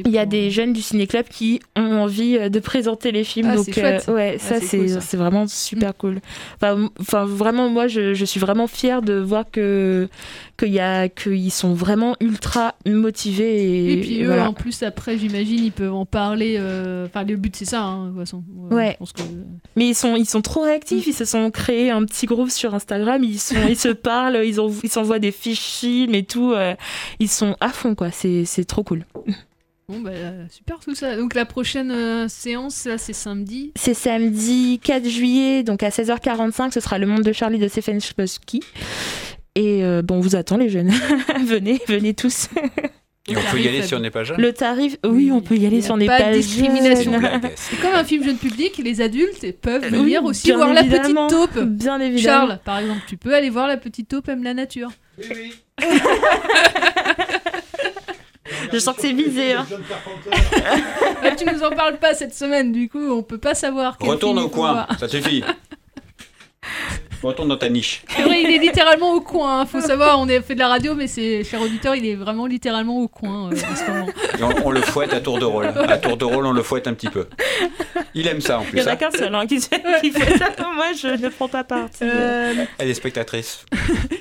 [0.04, 3.48] Il y a des jeunes du ciné-club qui ont envie de présenter les films.
[3.52, 6.20] Ah, donc, ouais, Ah, ça, c'est cool, vraiment super cool.
[6.56, 10.08] Enfin, m- Enfin, vraiment, moi, je, je suis vraiment fière de voir que
[10.58, 13.62] qu'il y a qu'ils sont vraiment ultra motivés.
[13.62, 14.48] Et, Et puis eux, voilà.
[14.48, 16.56] en plus, après, j'imagine, ils peuvent en parler.
[16.58, 18.42] euh, Enfin, le but, c'est ça, hein, de toute façon.
[18.70, 18.92] Euh, Ouais.
[18.92, 19.22] je pense que-
[19.76, 21.06] Mais ils sont, ils sont trop réactifs.
[21.06, 23.22] Ils se sont créés un petit groupe sur Instagram.
[23.24, 26.52] Ils, sont, ils se parlent, ils, ont, ils s'envoient des fiches films et tout.
[26.52, 26.74] euh,
[27.18, 28.10] ils sont à fond, quoi.
[28.10, 29.04] C'est, c'est trop cool.
[29.90, 30.10] Bon, bah,
[30.50, 31.16] super tout ça.
[31.16, 33.72] Donc la prochaine euh, séance, là, c'est samedi.
[33.74, 36.72] C'est samedi 4 juillet, donc à 16h45.
[36.72, 38.60] Ce sera Le Monde de Charlie de Stephen Chbosky.
[39.58, 40.92] Et euh, bon, on vous attend, les jeunes.
[41.44, 42.46] venez, venez tous.
[43.28, 45.56] Et on peut y aller si on n'est pas jeune Le tarif, oui, on peut
[45.56, 47.20] y aller si on n'est pas pas, de discrimination.
[47.20, 47.40] jeune.
[47.56, 51.16] C'est comme un film jeune public, les adultes peuvent Oui, venir aussi voir la petite
[51.28, 51.58] taupe.
[51.58, 52.46] Bien évidemment.
[52.46, 54.92] Charles, par exemple, tu peux aller voir la petite taupe aime la nature.
[58.72, 59.54] Je sens que c'est visé.
[59.54, 59.66] hein.
[61.22, 63.98] Ah, tu nous en parles pas cette semaine, du coup, on peut pas savoir.
[63.98, 65.42] quel Retourne film au coin, ça suffit.
[67.22, 68.02] Retourne dans ta niche.
[68.08, 69.60] C'est vrai, il est littéralement au coin.
[69.60, 69.66] hein.
[69.66, 72.46] Faut savoir, on a fait de la radio, mais c'est cher auditeur, il est vraiment
[72.46, 74.06] littéralement au coin euh, en ce moment.
[74.38, 75.66] Et on, on le fouette à tour de rôle.
[75.66, 77.26] À tour de rôle, on le fouette un petit peu.
[78.14, 78.78] Il aime ça en Il plus.
[78.80, 80.48] y en a qu'un seul hein, qui, qui fait ça.
[80.74, 81.98] Moi, je ne prends pas partie.
[82.04, 83.64] Euh, Elle est spectatrice.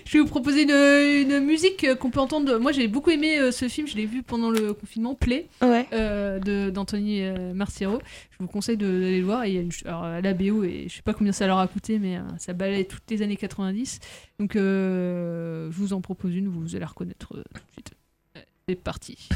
[0.06, 2.60] Je vais vous proposer une, une musique qu'on peut entendre.
[2.60, 3.88] Moi, j'ai beaucoup aimé euh, ce film.
[3.90, 5.86] Je l'ai vu pendant le confinement, Play, Ouais.
[5.92, 8.00] euh, de d'Anthony Marciero.
[8.32, 9.44] Je vous conseille d'aller le voir.
[9.44, 11.46] Et il y a une, alors, à la BO, et je sais pas combien ça
[11.46, 14.00] leur a coûté, mais euh, ça balaye toutes les années 90.
[14.40, 16.48] Donc, euh, je vous en propose une.
[16.48, 17.92] Vous allez reconnaître euh, tout de suite.
[18.36, 19.30] Ouais, C'est parti.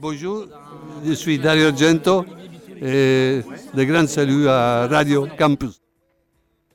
[0.00, 0.46] Bonjour,
[1.04, 2.24] je suis Dario Argento
[2.80, 3.40] et
[3.74, 5.80] de grands saluts à Radio Campus.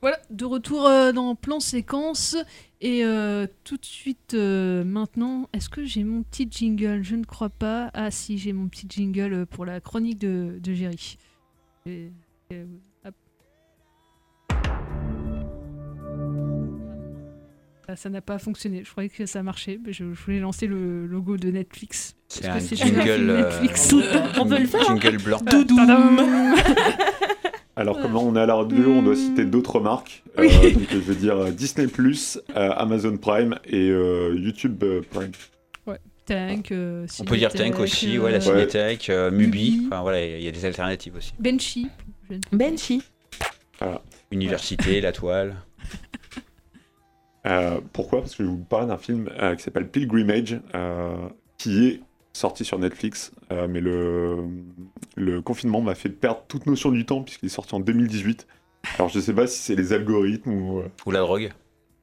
[0.00, 2.36] Voilà, de retour euh, dans plan séquence.
[2.80, 7.02] Et euh, tout de suite euh, maintenant, est-ce que j'ai mon petit jingle?
[7.02, 7.90] Je ne crois pas.
[7.92, 11.18] Ah si, j'ai mon petit jingle pour la chronique de, de Géry.
[17.96, 18.82] Ça n'a pas fonctionné.
[18.84, 19.78] Je croyais que ça marchait.
[19.84, 22.14] mais je, je voulais lancer le logo de Netflix.
[22.28, 23.92] C'est Parce un jingle, euh, Netflix.
[24.38, 24.98] On peut le faire, hein.
[25.00, 25.38] jingle blanc.
[25.38, 26.20] Tadam
[27.76, 30.22] Alors, comme on est à la radio, on doit citer d'autres marques.
[30.38, 31.86] Euh, donc, je vais dire euh, Disney,
[32.56, 35.32] euh, Amazon Prime et euh, YouTube euh, Prime.
[35.86, 36.72] Ouais, Tank.
[36.72, 39.72] euh, On peut dire Tank aussi, euh, ouais, la Cinétech, euh, Mubi.
[39.72, 39.86] Mubi.
[39.86, 41.32] Enfin voilà, il y a des alternatives aussi.
[41.38, 41.88] Benchy.
[42.52, 43.02] Benchy.
[43.80, 44.02] Voilà.
[44.30, 45.56] Université, la toile.
[47.46, 48.20] Euh, pourquoi?
[48.20, 51.16] Parce que je vais vous parler d'un film euh, qui s'appelle Pilgrimage, euh,
[51.58, 52.00] qui est
[52.32, 54.44] sorti sur Netflix, euh, mais le,
[55.16, 58.46] le confinement m'a fait perdre toute notion du temps puisqu'il est sorti en 2018.
[58.98, 60.82] Alors je sais pas si c'est les algorithmes ou...
[61.06, 61.50] Ou la drogue.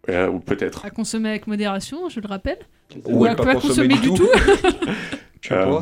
[0.09, 0.85] Euh, ou peut-être.
[0.85, 2.59] À consommer avec modération, je le rappelle.
[3.05, 4.27] Ou à à pas pas consommer consommer du du tout.
[4.27, 4.85] tout.
[5.51, 5.81] Euh,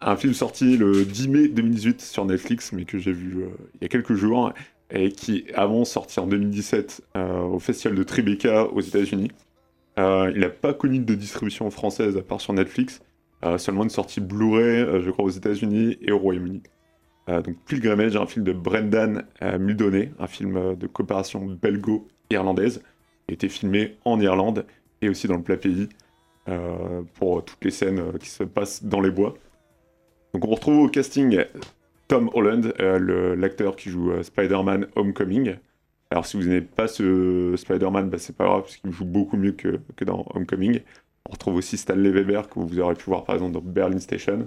[0.00, 3.82] un film sorti le 10 mai 2018 sur Netflix, mais que j'ai vu euh, il
[3.82, 4.54] y a quelques jours,
[4.92, 9.30] et qui avant sorti en 2017 euh, au festival de Tribeca aux États-Unis.
[9.98, 13.00] Euh, il n'a pas connu de distribution française à part sur Netflix,
[13.44, 16.62] euh, seulement une sortie Blu-ray, je crois, aux États-Unis et au Royaume-Uni.
[17.28, 22.82] Donc Pilgrimage, un film de Brendan Muldowney, un film de coopération belgo-irlandaise,
[23.28, 24.66] été filmé en Irlande
[25.02, 25.88] et aussi dans le plat pays
[27.14, 29.34] pour toutes les scènes qui se passent dans les bois.
[30.34, 31.44] Donc on retrouve au casting
[32.12, 35.54] Tom Holland, euh, l'acteur qui joue euh, Spider-Man Homecoming.
[36.10, 39.38] Alors si vous n'aimez pas ce Spider-Man, bah, c'est pas grave, parce qu'il joue beaucoup
[39.38, 40.80] mieux que, que dans Homecoming.
[41.26, 44.46] On retrouve aussi Stanley Weber, que vous aurez pu voir par exemple dans Berlin Station.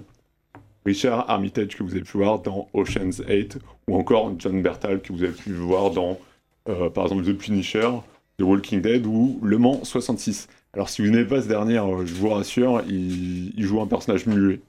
[0.84, 5.12] Richard Armitage, que vous avez pu voir dans Ocean's 8, ou encore John Bertal, que
[5.12, 6.20] vous avez pu voir dans,
[6.68, 7.90] euh, par exemple, The Punisher,
[8.38, 10.46] The Walking Dead ou Le Mans 66.
[10.72, 14.24] Alors si vous n'aimez pas ce dernier, je vous rassure, il, il joue un personnage
[14.26, 14.60] muet.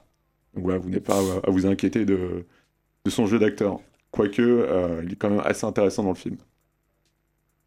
[0.54, 2.44] Donc voilà, vous n'avez pas à vous inquiéter de,
[3.08, 3.80] de son jeu d'acteur.
[4.10, 6.36] Quoique, euh, il est quand même assez intéressant dans le film.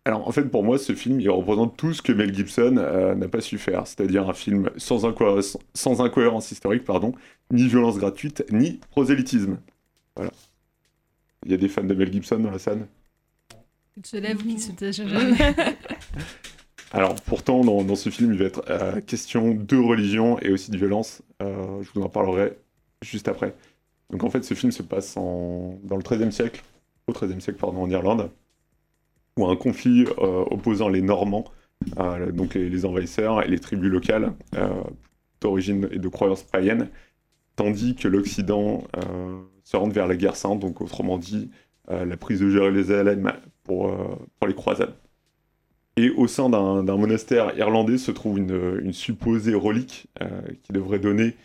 [0.05, 3.13] Alors en fait, pour moi, ce film, il représente tout ce que Mel Gibson euh,
[3.15, 7.13] n'a pas su faire, c'est-à-dire un film sans, incohérence, sans incohérence historique, pardon,
[7.51, 9.57] ni violence gratuite, ni prosélytisme.
[10.15, 10.31] Voilà.
[11.45, 12.87] Il y a des fans de Mel Gibson dans la salle?
[13.97, 15.37] Il se lève, qui se jamais.
[16.91, 20.71] Alors pourtant, dans, dans ce film, il va être euh, question de religion et aussi
[20.71, 21.21] de violence.
[21.41, 22.57] Euh, je vous en parlerai
[23.01, 23.55] juste après.
[24.11, 26.63] Donc en fait, ce film se passe en, dans le XIIIe siècle,
[27.07, 28.29] au XIIIe siècle, pardon, en Irlande,
[29.37, 31.45] où un conflit euh, opposant les Normands,
[31.97, 34.69] euh, donc les, envahisseurs et les tribus locales euh,
[35.39, 36.89] d'origine et de croyances païennes,
[37.55, 38.83] tandis que l'Occident
[39.63, 41.49] se rend vers la guerre sainte, donc autrement dit,
[41.89, 43.93] la prise de Jérusalem pour,
[44.39, 44.93] pour les croisades.
[45.97, 50.07] Et au sein d'un monastère irlandais se trouve une, supposée relique
[50.63, 51.35] qui devrait donner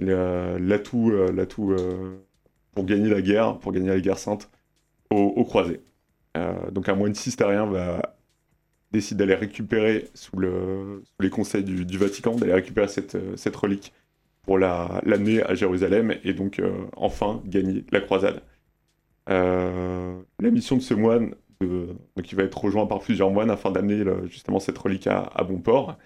[0.00, 2.16] l'atout euh, l'atout, euh,
[2.74, 4.50] pour gagner la guerre, pour gagner la guerre sainte
[5.10, 5.82] aux, aux croisés.
[6.36, 8.16] Euh, donc un moine cistérien va
[8.92, 13.56] décide d'aller récupérer sous, le, sous les conseils du, Vatican, d'aller récupérer cette, euh, cette
[13.56, 13.92] relique
[14.42, 18.42] pour la- l'amener à Jérusalem et donc euh, enfin gagner la croisade.
[19.30, 23.50] Euh, la mission de ce moine, de- donc il va être rejoint par plusieurs moines
[23.50, 25.96] afin d'amener justement cette relique à, bon port.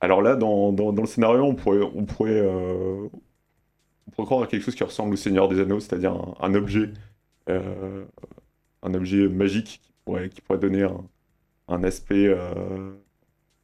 [0.00, 1.78] Alors là, dans, dans- le scénario, on pourrait,
[2.40, 3.08] euh,
[4.08, 6.90] on pourrait croire à quelque chose qui ressemble au Seigneur des Anneaux, c'est-à-dire un, objet,
[7.50, 8.04] euh,
[8.82, 10.86] un objet magique qui pourrait, donner
[11.68, 12.90] un, aspect, euh,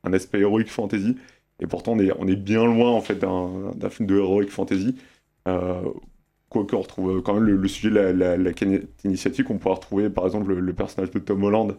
[0.04, 1.16] un aspect héroïque fantasy.
[1.60, 4.96] Et pourtant, on est, bien loin en fait d'un film de héroïque fantasy.
[5.48, 5.82] Euh,
[6.50, 9.74] Quoique on retrouve quand même le, sujet de la, la, la canette initiatique, on pourrait
[9.74, 11.76] retrouver par exemple le, personnage de Tom Holland,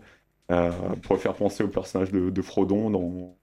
[0.52, 3.38] euh, pourrait faire penser au personnage de, de Frodon dans,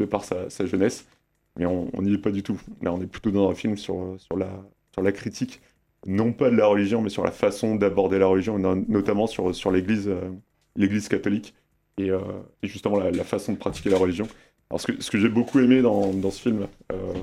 [0.00, 1.06] de par sa jeunesse,
[1.56, 2.60] mais on n'y est pas du tout.
[2.82, 4.48] Là, on est plutôt dans un film sur, sur, la,
[4.92, 5.60] sur la critique,
[6.06, 9.70] non pas de la religion, mais sur la façon d'aborder la religion, notamment sur, sur
[9.70, 10.30] l'Église euh,
[10.76, 11.54] l'Église catholique,
[11.98, 12.20] et, euh,
[12.62, 14.26] justement la, façon de pratiquer la religion.
[14.70, 17.14] Alors, ce que, ce que j'ai beaucoup aimé dans, dans ce film, euh,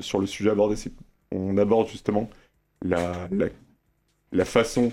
[0.00, 0.92] sur- le sujet abordé, c'est
[1.30, 2.28] qu'on aborde justement
[2.82, 3.28] la,
[4.32, 4.92] la, façon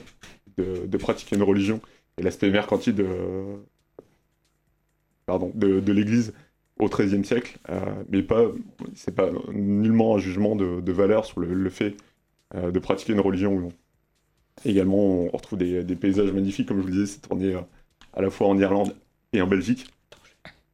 [0.58, 1.82] de, de pratiquer une religion
[2.17, 3.08] et l'aspect mercantile de,
[5.26, 6.34] pardon, de, de l'Église
[6.82, 8.44] au XIIIe siècle, euh, mais pas,
[8.96, 11.96] c'est pas nullement un jugement de, valeur sur le, fait
[12.56, 13.74] euh, de pratiquer une religion ou non.
[14.65, 17.62] Également, on retrouve des, paysages magnifiques, comme je vous disais, c'est tourné euh,
[18.13, 18.96] à la fois en Irlande
[19.32, 19.88] et en Belgique.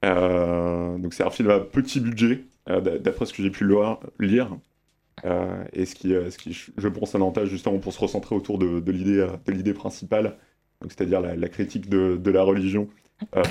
[0.01, 3.67] Donc c'est un film à petit budget, d'a- d'après ce que j'ai pu
[4.19, 4.57] lire-
[5.73, 8.91] et ce qui, ce qui, je pense, un avantage justement pour se recentrer autour de,
[8.91, 10.37] l'idée, de l'idée principale,
[10.81, 12.87] donc c'est-à-dire la, critique de, la religion,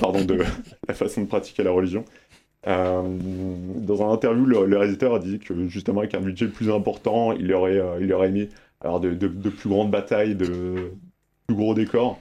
[0.01, 0.39] pardon, de
[0.89, 2.05] la façon de pratiquer la religion.
[2.67, 3.03] Euh,
[3.81, 7.33] dans un interview, le, le réalisateur a dit que justement avec un budget plus important,
[7.33, 8.49] il aurait, euh, aimé
[8.81, 10.93] alors de, plus grandes batailles, de
[11.47, 12.21] plus gros décors.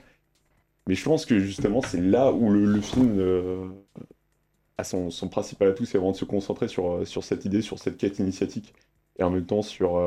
[0.86, 3.66] Mais je pense que justement c'est là où le, film euh,
[4.78, 8.20] a son, principal atout, c'est vraiment de se concentrer sur, cette idée, sur cette quête
[8.20, 8.72] initiatique,
[9.18, 10.00] et en même temps sur,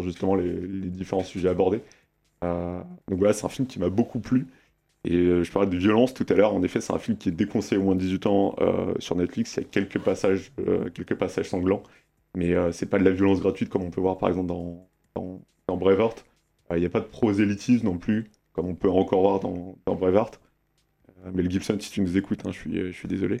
[0.00, 0.52] justement les,
[0.88, 1.82] différents sujets abordés.
[2.40, 4.46] Donc voilà, c'est un film qui m'a beaucoup plu.
[5.04, 6.54] Et euh, je parlais de violence tout à l'heure.
[6.54, 9.16] En effet, c'est un film qui est déconseillé au moins de 18 ans euh, sur
[9.16, 9.54] Netflix.
[9.56, 11.82] Il y a quelques passages, euh, quelques passages sanglants,
[12.36, 14.88] mais euh, c'est pas de la violence gratuite comme on peut voir par exemple dans,
[15.16, 16.24] dans, dans Braveheart.
[16.70, 19.76] Euh, Il n'y a pas de prosélytisme non plus, comme on peut encore voir dans,
[19.86, 20.40] dans Braveheart.
[21.26, 23.38] Euh, Mel Gibson, si tu nous écoutes, hein, je, suis, je suis désolé.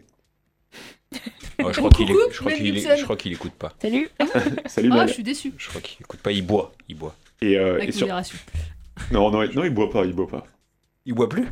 [1.60, 2.96] Ouais, je crois qu'il Coucou, je crois Mel qu'il Gibson.
[2.98, 3.72] je crois qu'il écoute pas.
[3.80, 4.08] Salut
[4.66, 5.08] Salut Ah, Mel.
[5.08, 5.52] je suis déçu.
[5.58, 6.32] Je crois qu'il écoute pas.
[6.32, 7.14] Il boit, il boit.
[7.40, 8.36] Et, euh, Avec et sur- modération.
[9.12, 10.44] Non, non, non, il boit pas, il boit pas.
[11.06, 11.48] Il boit plus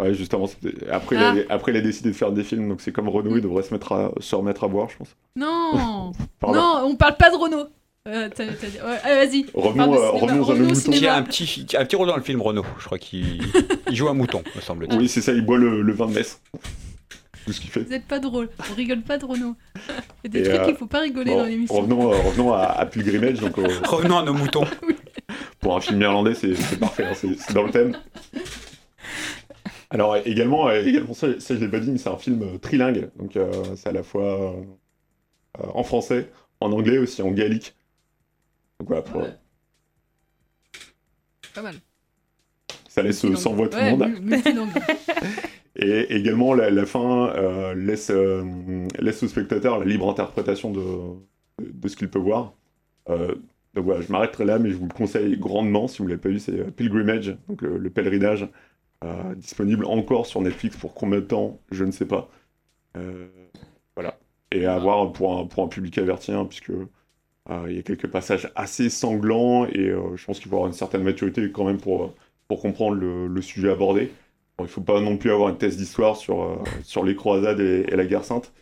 [0.00, 0.48] Ouais, justement,
[0.92, 1.32] après, Ah.
[1.34, 3.42] il a, après il a décidé de faire des films, donc c'est comme Renault, il
[3.42, 5.16] devrait se, mettre à, se remettre à boire, je pense.
[5.34, 6.12] Non.
[6.42, 7.66] Non, on parle pas de Renault.
[8.06, 9.46] Euh, ouais, allez, vas-y.
[9.52, 10.74] Revenons, euh, revenons à nos Renault, moutons.
[10.76, 10.96] cinéma.
[10.96, 12.64] Il y a un petit, un petit rôle dans le film Renault.
[12.78, 13.42] Je crois qu'il
[13.90, 14.98] il joue un mouton, me semble-t-il.
[14.98, 16.40] Oui, c'est ça, il boit le, le vin de messe.
[17.44, 17.80] Tout ce qu'il fait.
[17.82, 18.48] Vous êtes pas drôle.
[18.70, 19.56] On rigole pas de Renault.
[20.22, 21.74] Il y a des Et, trucs euh, qu'il faut pas rigoler bon, dans l'émission.
[21.76, 24.64] Revenons, euh, revenons à, à Pilgrimage, donc euh, Revenons à nos moutons.
[25.68, 27.94] pour un film irlandais, c'est c'est parfait, hein, c'est c'est dans le thème.
[29.90, 33.10] Alors également, également ça, ça, je l'ai pas dit, mais c'est un film euh, trilingue,
[33.16, 34.62] donc euh, c'est à la fois euh,
[35.60, 36.30] euh, en français,
[36.62, 37.74] en anglais aussi, en gaélique.
[38.80, 39.34] Donc voilà, pour- Ouais.
[41.54, 41.74] Pas mal.
[42.88, 44.64] ça laisse euh, sans voix tout le Ouais, monde.
[45.76, 48.42] Et également, la, la fin euh, laisse, euh,
[48.98, 50.80] laisse au spectateur la libre interprétation de,
[51.62, 52.54] de, de ce qu'il peut voir.
[53.74, 56.20] Donc voilà, je m'arrêterai là, mais je vous le conseille grandement, si vous ne l'avez
[56.20, 58.48] pas vu, c'est euh, Pilgrimage, donc le, le pèlerinage,
[59.04, 62.28] euh, disponible encore sur Netflix pour combien de temps, je ne sais pas.
[62.96, 63.28] Euh,
[63.94, 64.18] voilà.
[64.50, 66.72] Et à voir pour un, public averti, hein, puisque
[67.66, 71.02] il y a quelques passages assez sanglants, et je pense qu'il faut avoir une certaine
[71.02, 72.14] maturité quand même pour,
[72.46, 74.12] pour comprendre le, sujet abordé.
[74.58, 77.84] Il ne faut pas non plus avoir une thèse d'histoire sur, sur les croisades et,
[77.84, 78.52] la guerre sainte.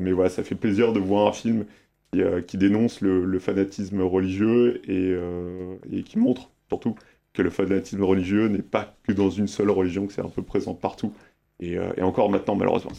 [0.00, 1.66] Mais voilà, ça fait plaisir de voir un film
[2.12, 6.94] qui, euh, qui dénonce le, le fanatisme religieux et, euh, et qui montre surtout
[7.32, 10.42] que le fanatisme religieux n'est pas que dans une seule religion, que c'est un peu
[10.42, 11.12] présent partout.
[11.60, 12.92] Et, euh, et encore maintenant, malheureusement.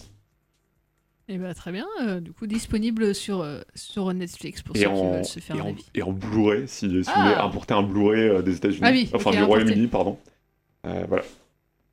[1.29, 1.85] Et bah très bien.
[2.01, 5.39] euh, du coup, disponible sur, euh, sur Netflix pour Et ceux qui en, veulent se
[5.39, 5.85] faire et un en, avis.
[5.93, 9.09] et en Blu-ray, si, si Ah vous voulez importer un Blu-ray des États-Unis, Ah oui,
[9.13, 9.43] enfin ok, du.
[9.43, 10.17] Royaume-Uni, pardon.
[10.83, 11.23] Voilà.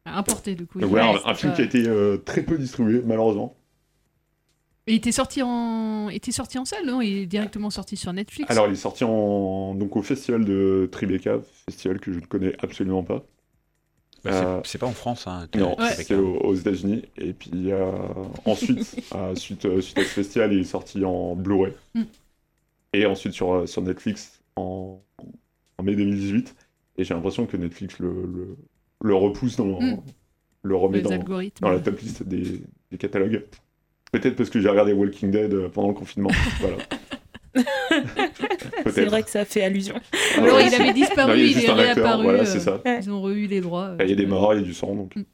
[0.07, 0.81] Importé, du coup.
[0.81, 1.85] Donc il- voilà, ouais, un, film qui a été
[2.25, 3.57] très peu distribué, malheureusement.
[4.87, 7.01] Et il était sorti en, il était sorti en salle, non?
[7.01, 8.51] Il est directement sorti sur Netflix.
[8.51, 9.75] Alors, il est sorti en...
[9.75, 13.23] donc, au festival de Tribeca, festival que je ne connais absolument pas.
[14.25, 17.05] Bah, c'est- Euh, c'est pas en France, hein, Non, c'est aux, aux États-Unis.
[17.19, 17.91] Et puis euh,
[18.45, 21.73] ensuite, euh, suite, euh, suite à ce festival, il est sorti en Blu-ray.
[21.95, 22.03] Mm.
[22.93, 25.01] Et ensuite sur, euh, sur Netflix en...
[25.79, 26.55] en mai 2018.
[26.99, 28.57] Et j'ai l'impression que Netflix le, le,
[29.03, 29.81] le repousse dans.
[29.81, 30.03] Mm.
[30.65, 31.63] le remet Les dans, algorithmes.
[31.65, 32.61] dans la top liste des,
[32.91, 33.45] des catalogues.
[34.13, 36.31] Peut-être parce que j'ai regardé Walking Dead euh, pendant le confinement.
[36.61, 36.77] voilà.
[38.91, 39.95] C'est vrai que ça fait allusion.
[40.37, 42.23] Ah Alors ouais, il avait disparu, Non, il est réapparu.
[42.25, 42.81] voilà, euh, c'est ça.
[42.85, 43.89] Ils ont reçu les droits.
[43.91, 43.97] euh.
[44.05, 45.15] Il y a des morts, il y a du sang, donc.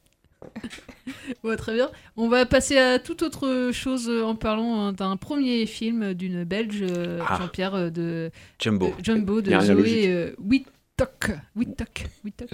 [1.44, 1.88] Ouais, très bien.
[2.16, 6.84] On va passer à toute autre chose en parlant hein, d'un premier film d'une Belge,
[7.26, 7.38] Ah.
[7.40, 8.92] Jean-Pierre de Jumbo.
[8.98, 9.58] de Jumbo de.
[9.60, 10.34] Zoé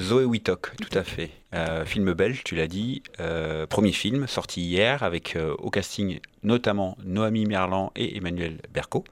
[0.00, 1.30] Zoé Whittock, tout à fait.
[1.54, 3.02] Euh, film belge, tu l'as dit.
[3.20, 9.04] Euh, premier film, sorti hier, avec euh, au casting notamment Noémie Merlan et Emmanuel Berco.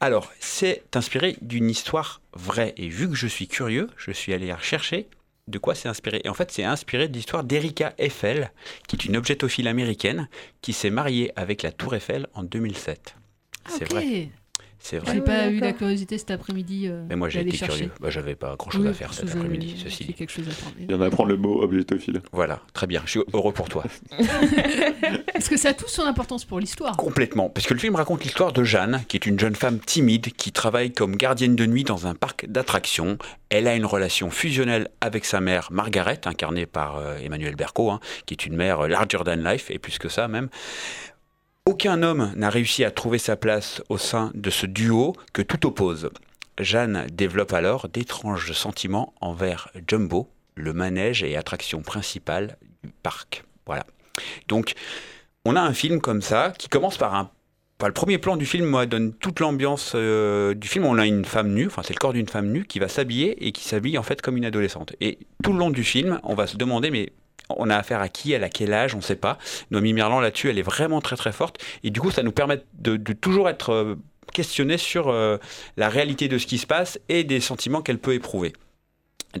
[0.00, 2.74] Alors, c'est inspiré d'une histoire vraie.
[2.76, 5.08] Et vu que je suis curieux, je suis allé rechercher
[5.48, 6.20] de quoi c'est inspiré?
[6.24, 8.52] Et en fait, c'est inspiré de l'histoire d'Erika Eiffel,
[8.88, 10.28] qui est une objetophile américaine
[10.60, 13.14] qui s'est mariée avec la Tour Eiffel en 2007.
[13.68, 13.90] C'est ok.
[13.92, 14.30] vrai.
[14.82, 15.12] C'est vrai.
[15.14, 16.86] J'ai pas eu la curiosité cet après-midi.
[16.88, 17.76] euh, Mais moi, j'ai été chercher.
[17.76, 17.92] curieux.
[18.00, 20.14] Bah, J'avais pas grand-chose Oui, à faire parce cet après-midi, ceci dit.
[20.14, 20.74] quelque chose à prendre.
[20.80, 22.22] Il y en a à prendre le mot objetophile.
[22.32, 23.02] Voilà, très bien.
[23.04, 23.84] Je suis heureux pour toi.
[25.34, 28.24] Est-ce que ça a tout son importance pour l'histoire Complètement, parce que le film raconte
[28.24, 31.84] l'histoire de Jeanne, qui est une jeune femme timide qui travaille comme gardienne de nuit
[31.84, 33.18] dans un parc d'attractions.
[33.50, 38.00] Elle a une relation fusionnelle avec sa mère Margaret, incarnée par euh, Emmanuel Berco, hein,
[38.26, 40.48] qui est une mère euh, larger than life, et plus que ça même.
[41.70, 45.68] Aucun homme n'a réussi à trouver sa place au sein de ce duo que tout
[45.68, 46.10] oppose.
[46.58, 53.44] Jeanne développe alors d'étranges sentiments envers Jumbo, le manège et attraction principale du parc.
[53.66, 53.86] Voilà.
[54.48, 54.72] Donc,
[55.44, 57.30] on a un film comme ça qui commence par un
[57.78, 60.84] Enfin, le premier plan du film moi, donne toute l'ambiance euh, du film.
[60.84, 63.46] On a une femme nue, enfin c'est le corps d'une femme nue qui va s'habiller
[63.46, 64.96] et qui s'habille en fait comme une adolescente.
[65.00, 67.12] Et tout le long du film, on va se demander mais
[67.58, 69.38] on a affaire à qui, elle a quel âge, on ne sait pas.
[69.70, 71.58] Noémie Merlan là-dessus, elle est vraiment très très forte.
[71.84, 73.94] Et du coup, ça nous permet de, de toujours être euh,
[74.32, 75.38] questionné sur euh,
[75.76, 78.52] la réalité de ce qui se passe et des sentiments qu'elle peut éprouver.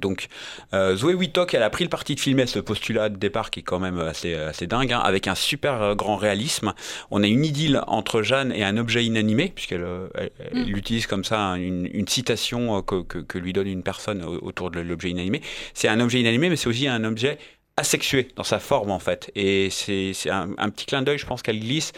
[0.00, 0.28] Donc,
[0.72, 3.58] euh, Zoé Wittok, elle a pris le parti de filmer ce postulat de départ qui
[3.58, 6.74] est quand même assez, assez dingue, hein, avec un super euh, grand réalisme.
[7.10, 9.84] On a une idylle entre Jeanne et un objet inanimé, puisqu'elle
[10.14, 10.76] elle- elle Mm.
[10.76, 14.38] utilise comme ça hein, une, une citation que, que- que lui donne une personne au-
[14.46, 15.40] autour de l'objet inanimé.
[15.74, 17.38] C'est un objet inanimé, mais c'est aussi un objet
[17.76, 19.30] asexué dans sa forme en fait.
[19.34, 21.92] Et c'est un, un petit clin d'œil, je pense qu'elle glisse.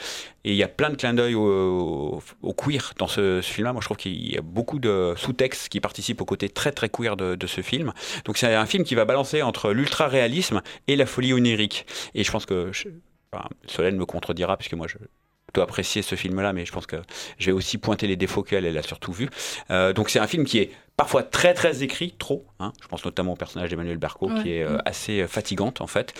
[0.45, 2.20] Et il y a plein de clins d'œil au,
[2.57, 3.73] queer dans ce, film-là.
[3.73, 6.89] Moi, je trouve qu'il y a beaucoup de sous-textes qui participent au côté très très
[6.89, 7.93] queer de, ce film.
[8.25, 11.87] Donc c'est un film qui va balancer entre l'ultra-réalisme et la folie onirique.
[12.14, 12.73] Et je pense que
[13.66, 14.97] Solène me contredira, puisque moi je
[15.53, 16.96] plutôt apprécier ce film-là, mais je pense que
[17.38, 19.28] je vais aussi pointer les défauts qu'elle, elle a surtout vu.
[19.70, 22.46] Euh, donc c'est un film qui est parfois très très écrit, trop.
[22.59, 22.72] hein.
[22.82, 24.42] Je pense notamment au personnage d'Emmanuel Berco, Ouais.
[24.42, 26.14] qui est euh, assez euh, fatigante en fait,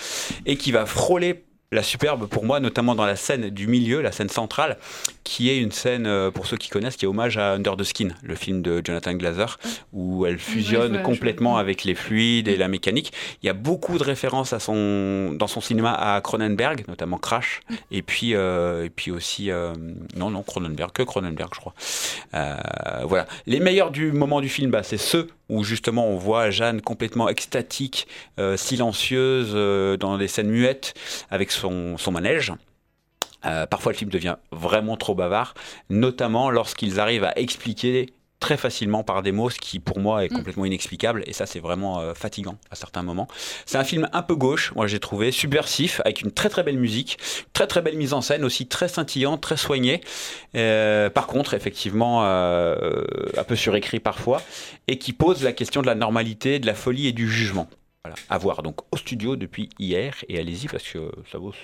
[0.45, 4.13] et qui va frôler la superbe pour moi, notamment dans la scène du milieu, la
[4.13, 4.77] scène centrale,
[5.25, 7.83] qui est une scène, euh, pour ceux qui connaissent, qui est hommage à Under the
[7.83, 9.59] Skin, le film de Jonathan Glazer,
[9.93, 13.13] où elle fusionne voilà, complètement avec les fluides et la mécanique.
[13.43, 17.63] Il y a beaucoup de références à son, dans son cinéma à Cronenberg, notamment Crash,
[17.91, 19.73] et puis, euh, et puis aussi, euh,
[20.15, 21.75] non, non, Cronenberg, que Cronenberg, je crois.
[22.35, 22.57] Euh,
[23.05, 23.27] voilà.
[23.47, 27.29] Les meilleurs du moment du film, bah, c'est ceux où justement on voit Jeanne complètement
[27.29, 28.09] extatique,
[28.41, 30.95] euh, silencieuse, euh, dans des scènes muettes,
[31.31, 32.53] avec son, manège.
[33.45, 35.53] Euh, parfois le film devient vraiment trop bavard,
[35.91, 40.33] notamment lorsqu'ils arrivent à expliquer très facilement par des mots, ce qui pour moi est
[40.33, 40.37] Mm.
[40.37, 43.29] complètement inexplicable, et ça c'est vraiment euh, fatigant à certains moments.
[43.67, 46.79] C'est un film un peu gauche, moi j'ai trouvé, subversif, avec une très très belle
[46.79, 47.19] musique,
[47.53, 50.01] très très belle mise en scène, aussi très scintillante, très soignée.
[50.57, 53.05] Euh, par contre, effectivement, euh,
[53.37, 54.43] un peu surécrit parfois,
[54.89, 57.69] et qui pose la question de la normalité, de la folie et du jugement.
[58.05, 61.55] Voilà, à voir donc au studio depuis hier, et allez-y parce que ça vaut...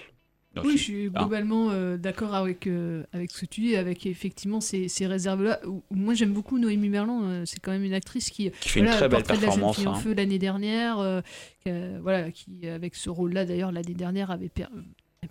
[0.63, 4.07] non, Oui, je suis globalement euh, d'accord avec, euh, avec ce que tu dis, avec
[4.07, 5.61] effectivement ces, ces réserves-là.
[5.91, 7.23] Moi, j'aime beaucoup Noémie Merlan.
[7.25, 9.41] euh, c'est quand même une actrice qui, Qui fait une très belle de la jeune
[9.41, 9.95] performance, en hein.
[9.97, 11.23] feu l'année dernière,
[11.65, 11.71] qui
[12.03, 14.67] voilà, qui avec ce rôle-là d'ailleurs l'année dernière avait per-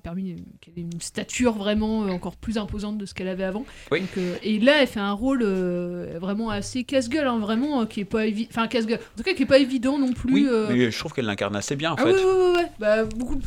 [0.04, 3.66] permis qu'elle ait une stature vraiment encore plus imposante de ce qu'elle avait avant.
[3.92, 4.02] Oui.
[4.02, 7.86] Donc, euh, et là, elle fait un rôle euh, vraiment assez casse-gueule, hein, vraiment euh,
[7.86, 9.00] qui est pas évident, enfin casse-gueule.
[9.00, 10.34] En tout cas, qui est pas évident non plus.
[10.34, 12.14] Oui, mais je trouve qu'elle l'incarne assez bien en ah fait.
[12.14, 12.72] oui, oui, oui, ouais.
[12.80, 13.40] Bah, beaucoup.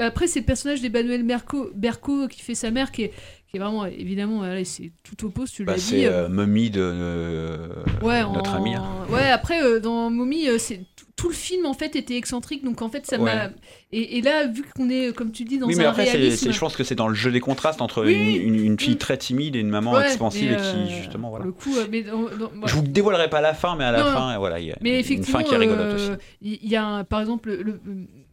[0.00, 3.12] Euh, bah, après, c'est le personnage d'Emmanuel Berco, Berco qui fait sa mère, qui est,
[3.50, 6.06] qui est vraiment, évidemment, c'est tout opposé, tu Bah, l'as c'est dit.
[6.06, 7.68] euh, Mommy de euh,
[8.02, 8.74] ouais, notre en- ami.
[8.74, 8.84] hein.
[9.10, 12.80] Ouais, après, euh, dans Mommy, euh, c'est tout- le film en fait était excentrique, donc
[12.80, 13.24] en fait ça m'a.
[13.24, 13.50] Ouais.
[13.92, 16.12] Et, et là, vu qu'on est, comme tu dis, dans Oui, mais un après, c'est-
[16.12, 16.46] réalisme.
[16.46, 18.36] c'est- je pense que c'est dans le jeu des contrastes entre Oui, une, oui.
[18.36, 21.44] une- une fille très timide et une maman Ouais, expansive et qui, euh, justement, voilà.
[21.44, 23.98] le coup, euh, mais dans- dans- Je vous dévoilerai pas la fin, mais à la
[24.02, 24.38] Non, fin, non.
[24.38, 26.20] voilà, il y a Mais une fin qui est rigolote euh, aussi.
[26.40, 27.80] Il il y a, un- par exemple, le-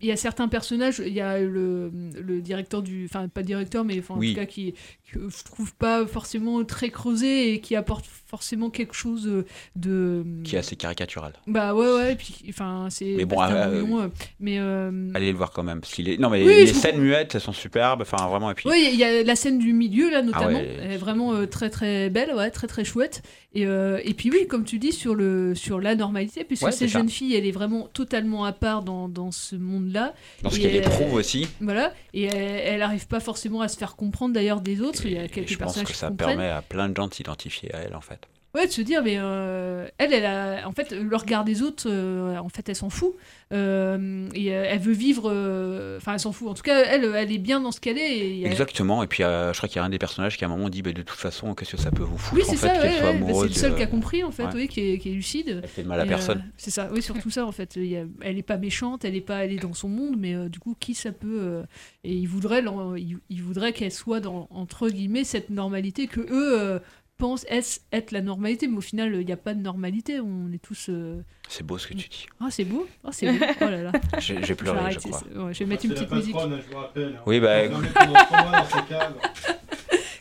[0.01, 1.91] il y a certains personnages, il y a le,
[2.21, 4.29] le directeur du, enfin pas directeur, mais enfin, en Oui.
[4.33, 4.73] tout cas qui,
[5.11, 9.43] que je trouve pas forcément très creusé et qui apporte forcément quelque chose
[9.75, 11.33] de, Qui est assez caricatural.
[11.47, 13.13] bah ouais ouais, et puis enfin c'est.
[13.17, 13.47] Mais bon, euh,
[13.83, 14.07] euh,
[14.39, 15.79] mais euh, Allez le voir quand même.
[15.81, 16.17] Parce qu'il est...
[16.17, 18.01] Non, mais Oui, les scènes muettes, elles sont superbes.
[18.01, 18.51] Enfin, vraiment.
[18.51, 20.77] Et puis, Oui, il y a la scène du milieu là notamment, Ah ouais.
[20.81, 23.21] elle est vraiment euh, très très belle, ouais, très très chouette.
[23.53, 26.89] Et, et puis oui, comme tu dis sur le sur la normalité, puisque Ouais, cette
[26.89, 26.99] ça.
[26.99, 30.13] jeune fille, elle est vraiment totalement à part dans, dans ce monde-là.
[30.43, 31.47] Dans ce qu'elle elle- éprouve aussi.
[31.59, 35.05] Voilà, et elle, elle arrive pas forcément à se faire comprendre d'ailleurs des autres.
[35.05, 37.07] il y a quelques je pense personnages que qui ça permet à plein de gens
[37.07, 38.16] de s'identifier à elle, en fait.
[38.55, 41.87] Ouais, de se dire, mais euh, elle, elle a, en fait, le regard des autres,
[41.87, 43.13] euh, en fait, elle s'en fout.
[43.53, 45.25] Euh, et elle veut vivre,
[45.97, 46.47] enfin, elle s'en fout.
[46.47, 48.17] En tout cas, elle, elle est bien dans ce qu'elle est.
[48.17, 49.03] et elle- Exactement.
[49.03, 50.81] Et puis, je crois qu'il y a un des personnages qui, à un moment, dit
[50.81, 53.19] bah, De toute façon, qu'est-ce que ça peut vous foutre Oui, c'est ça, ouais, ouais,
[53.19, 54.51] bah, c'est le seul qui a compris, en fait, Ouais.
[54.55, 55.59] oui, qui est, qui est lucide.
[55.63, 56.43] Elle fait de mal à Et, personne.
[56.57, 57.75] c'est ça, oui, surtout ça, en fait.
[57.75, 60.15] Il y a- elle est pas méchante, elle est pas, elle est dans son monde,
[60.17, 61.61] mais du coup, qui ça peut.
[62.03, 62.63] et il voudrait,
[63.29, 66.79] il voudrait qu'elle soit dans, entre guillemets, cette normalité que eux.
[67.17, 70.19] Pensent est- être la normalité, mais au final, il n'y a pas de normalité.
[70.19, 70.87] On est tous.
[70.89, 72.25] euh, C'est beau ce que tu dis.
[72.39, 72.87] Ah, c'est beau?
[73.03, 73.45] Ah, c'est beau.
[73.61, 73.91] Oh là là.
[74.19, 75.21] J'ai- Je vais pleuré, je crois.
[75.35, 76.33] ouais, je vais mettre une petite musique.
[76.33, 77.15] patronne, je vous rappelle.
[77.17, 77.21] hein.
[77.25, 77.67] Oui, bah.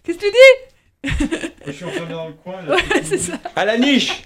[0.03, 1.11] Qu'est-ce que tu dis?
[1.67, 2.63] Je suis enfermé dans le coin.
[2.63, 3.39] là, Ouais, c'est ça.
[3.55, 4.23] À la niche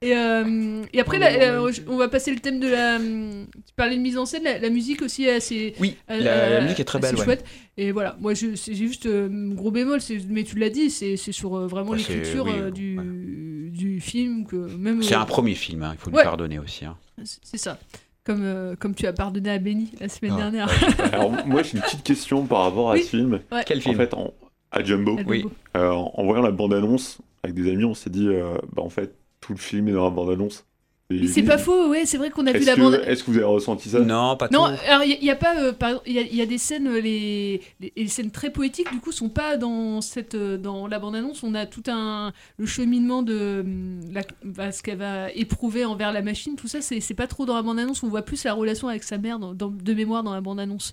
[0.00, 2.98] Et, euh, et après, la- non, la- mais- on va passer le thème de la.
[2.98, 5.74] Tu parlais de mise en scène, la, la musique aussi est assez.
[5.80, 7.24] Oui, euh, la- la euh, musique est très belle, ouais.
[7.24, 7.44] chouette.
[7.76, 11.66] Et voilà, moi j'ai juste euh, gros bémol, mais tu l'as dit, c'est sur euh,
[11.66, 14.46] vraiment c'est- l'écriture oui, euh, du, du film.
[14.46, 16.22] que même C'est euh, un premier film, hein, il faut lui Ouais.
[16.24, 16.84] pardonner aussi.
[16.84, 16.96] hein.
[17.24, 17.78] C'est ça.
[18.22, 20.70] Comme, euh, comme tu as pardonné à Benny la semaine Ah, dernière.
[21.12, 23.40] Alors moi j'ai une petite question par rapport à Oui, ce film.
[23.50, 23.64] ouais.
[23.66, 24.32] Quel film En fait, en-
[24.70, 25.14] à Jumbo.
[25.14, 25.30] À Jumbo.
[25.30, 25.44] Oui.
[25.76, 28.90] Euh, en, en voyant la bande-annonce avec des amis, on s'est dit, euh, bah en
[28.90, 30.64] fait, tout le film est dans la bande-annonce.
[31.10, 33.00] Et- Mais c'est pas faux, ouais, c'est vrai qu'on a vu la que, bande.
[33.06, 34.00] est-ce que vous avez ressenti ça?
[34.00, 35.72] Non, pas Non, alors il y, a pas, euh,
[36.04, 38.92] il y, a- il y a des scènes, euh, les, les, les scènes très poétiques,
[38.92, 41.42] du coup, sont pas dans cette, euh, dans la bande-annonce.
[41.42, 43.64] On a tout un le cheminement de
[44.12, 47.46] la, bah, ce qu'elle va éprouver envers la machine, tout ça, c'est c'est pas trop
[47.46, 48.02] dans la bande-annonce.
[48.02, 50.92] On voit plus la relation avec sa mère dans, dans- de mémoire dans la bande-annonce,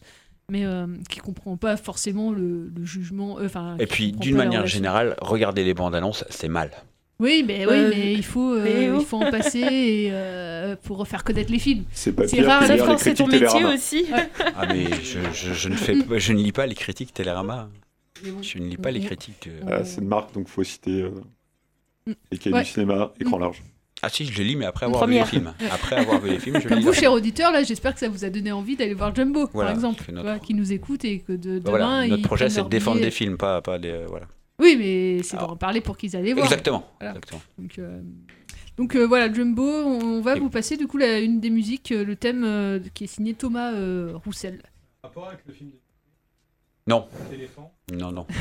[0.50, 3.38] mais euh, qui comprend pas forcément le, le jugement.
[3.40, 6.72] euh, Et puis, d'une manière générale, regarder les bandes annonces, c'est mal.
[7.20, 11.08] Oui, mais, Euh, oui, mais il faut, euh, il faut en passer et, euh, pour
[11.08, 11.86] faire connaître les films.
[11.94, 13.74] C'est pas pire rare la France, c'est ton métier Télérama.
[13.74, 14.06] aussi.
[14.56, 17.70] Ah, mais je, je- je ne fais, pas- je ne lis pas les critiques Télérama.
[18.42, 19.48] Je ne lis pas les critiques.
[19.48, 19.62] euh.
[19.70, 21.12] Ah, c'est une marque, donc faut citer euh,
[22.32, 22.64] les cahiers Ouais.
[22.64, 23.62] du cinéma, écran large.
[24.02, 25.54] Ah si, je les lis, mais après avoir vu les films.
[25.72, 26.84] Après avoir vu les films, je Comme lis.
[26.84, 29.70] vous, cher auditeur, là, j'espère que ça vous a donné envie d'aller voir Jumbo, Voilà,
[29.70, 31.62] par exemple, c'est notre- qui nous écoute et que de, demain.
[31.70, 33.90] Voilà, notre projet, c'est de défendre des films, pas, pas des.
[33.92, 34.28] euh, voilà.
[34.60, 36.46] Oui, mais c'est d'en parler pour qu'ils aillent voir.
[36.46, 37.16] Exactement, Voilà.
[37.16, 37.42] exactement.
[37.58, 38.02] Donc, euh,
[38.78, 42.04] donc, euh, voilà, Jumbo, on, va vous passer du coup la, une des musiques, euh,
[42.04, 44.62] le thème euh, qui est signé Thomas euh, Roussel.
[45.02, 45.78] Rapport avec le film de
[46.88, 47.08] Non.
[47.94, 48.28] Non, non.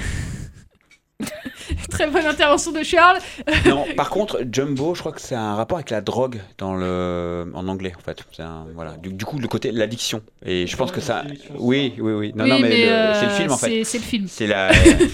[1.94, 3.18] Très bonne intervention de Charles.
[3.66, 7.50] non, par contre, Jumbo, je crois que c'est un rapport avec la drogue dans le,
[7.54, 8.24] en anglais, en fait.
[8.40, 8.96] Un- voilà.
[8.96, 10.22] Du, du coup, le côté l'addiction.
[10.44, 11.24] Et je pense que ça.
[11.56, 12.32] Oui, oui, oui.
[12.34, 13.84] Non, Oui, non, mais, mais, le- euh, c'est le film, en fait.
[13.84, 14.26] c'est- le film.
[14.28, 14.70] C'est la.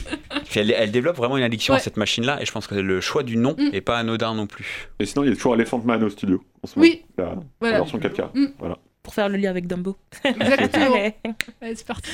[0.56, 3.22] elle, elle développe vraiment une addiction à cette machine-là, et je pense que le choix
[3.22, 3.70] du nom Mm.
[3.74, 4.88] est pas anodin non plus.
[4.98, 6.42] Et sinon, il y a toujours Elephant Man au studio.
[6.62, 7.02] En ce Oui.
[7.18, 7.78] La, Voilà.
[7.78, 8.30] la version 4K.
[8.34, 8.46] Mm.
[8.58, 8.78] Voilà.
[9.02, 9.96] Pour faire le lien avec Dumbo.
[10.24, 10.94] Exactement.
[11.62, 12.10] Allez, c'est parti.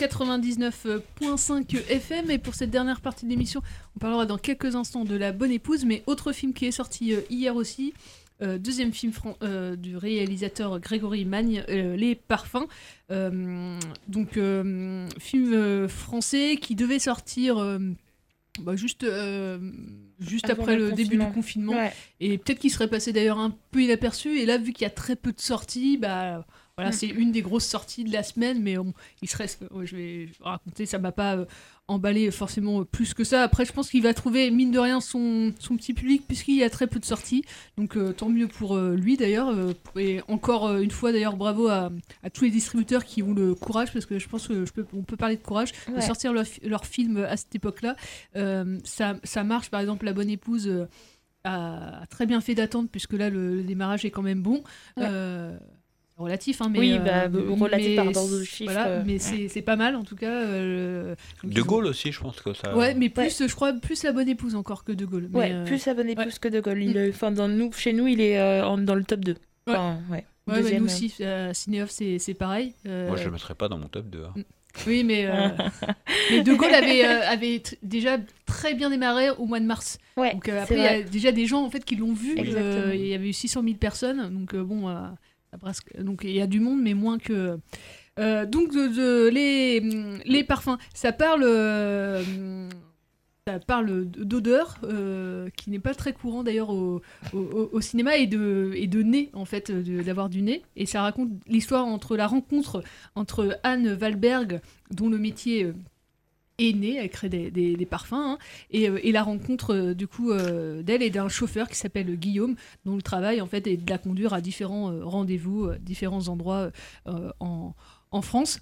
[0.00, 3.60] 99.5 FM et pour cette dernière partie de l'émission,
[3.96, 7.12] on parlera dans quelques instants de La Bonne Épouse, mais autre film qui est sorti
[7.12, 7.92] euh, hier aussi,
[8.42, 12.66] euh, deuxième film euh, du réalisateur Grégory Magne, euh, Les Parfums.
[14.08, 14.38] Donc,
[15.18, 17.56] film français qui devait sortir
[18.60, 19.04] bah, juste,
[20.20, 21.32] juste Avant après le le début du confinement.
[21.32, 21.72] confinement.
[21.72, 21.92] Ouais.
[22.20, 24.38] Et peut-être qu'il serait passé d'ailleurs un peu inaperçu.
[24.38, 26.46] Et là, vu qu'il y a très peu de sorties, bah.
[26.80, 29.46] Voilà, c'est une des grosses sorties de la semaine, mais bon, il serait,
[29.84, 31.44] je vais raconter, ça m'a pas euh,
[31.88, 33.42] emballé forcément plus que ça.
[33.42, 36.62] Après, je pense qu'il va trouver, mine de rien, son, son petit public, puisqu'il y
[36.62, 37.44] a très peu de sorties.
[37.76, 39.48] Donc, euh, tant mieux pour euh, lui d'ailleurs.
[39.48, 41.90] euh, et encore euh, une fois, d'ailleurs, bravo à,
[42.22, 44.64] à tous les distributeurs qui ont le courage, parce que je pense qu'on
[44.94, 47.96] on peut parler de courage, de sortir leur, fi- leur film à cette époque-là.
[48.36, 50.66] Euh, ça, ça marche, par exemple, La Bonne Épouse.
[50.68, 50.86] euh,
[51.42, 54.62] a, a très bien fait d'attendre puisque là le, le démarrage est quand même bon.
[54.98, 55.06] Ouais.
[56.20, 59.02] Relatif, hein, mais Oui, euh, bah, relatif mais par rapport aux c'est- chiffres, Voilà, euh,
[59.06, 60.30] mais c'est pas mal en tout cas.
[60.30, 62.76] euh, De ont- Gaulle aussi, je pense que ça.
[62.76, 65.28] Ouais, mais plus, je crois, plus la bonne épouse encore que De Gaulle.
[65.32, 66.32] mais, Ouais, euh, plus la bonne épouse ouais.
[66.40, 66.82] que De Gaulle.
[66.82, 69.36] Il, enfin, dans nous, chez nous, il est euh, dans le top 2.
[69.66, 70.16] Enfin, ouais.
[70.18, 72.74] Ouais, bah, Deuxième, nous aussi, à Cinéoff, c'est c'est pareil.
[72.86, 74.24] euh, Moi, je le mettrais pas dans mon top 2.
[74.24, 74.34] hein.
[74.86, 75.48] Oui, mais, euh,
[76.30, 79.98] mais De Gaulle avait, euh, avait déjà très bien démarré au mois de mars.
[80.16, 82.36] Ouais, donc euh, après, il y a déjà des gens en fait qui l'ont vu.
[82.38, 82.92] euh.
[82.94, 84.94] Il y avait eu 600 000 personnes, donc euh, bon, euh,
[85.98, 87.58] donc il y a du monde, mais moins que.
[88.18, 89.80] Euh, donc de, les,
[90.24, 91.42] les parfums, ça parle.
[91.44, 92.22] euh,
[93.66, 97.00] parle d'odeur, euh, qui n'est pas très courant d'ailleurs au,
[97.32, 100.62] au- au- cinéma, et de, et de nez, en fait, d'avoir du nez.
[100.76, 102.84] Et ça raconte l'histoire entre la rencontre
[103.16, 104.60] entre Anne Valberg,
[104.92, 105.72] dont le métier
[106.68, 107.50] est né, elle crée des,
[107.86, 108.38] parfums, hein,
[108.70, 112.14] et, euh, et la rencontre euh, du coup euh, d'elle et d'un chauffeur qui s'appelle
[112.16, 116.70] Guillaume, dont le travail en fait est de la conduire à différents rendez-vous, différents endroits
[117.40, 117.74] en,
[118.10, 118.60] en France.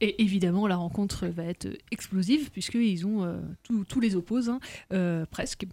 [0.00, 4.60] Et évidemment, la rencontre va être explosive, puisqu'ils ont euh, tous- les opposés, hein,
[4.92, 5.66] euh, presque.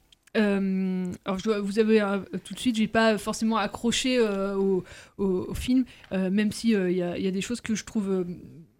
[1.26, 1.80] Alors, je dois vous
[2.14, 4.84] euh, tout de suite, j'ai pas forcément accroché au,
[5.18, 8.26] au- film, même si euh, il y, y a des choses que je trouve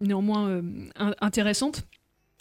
[0.00, 0.60] néanmoins
[0.96, 1.86] in- intéressantes.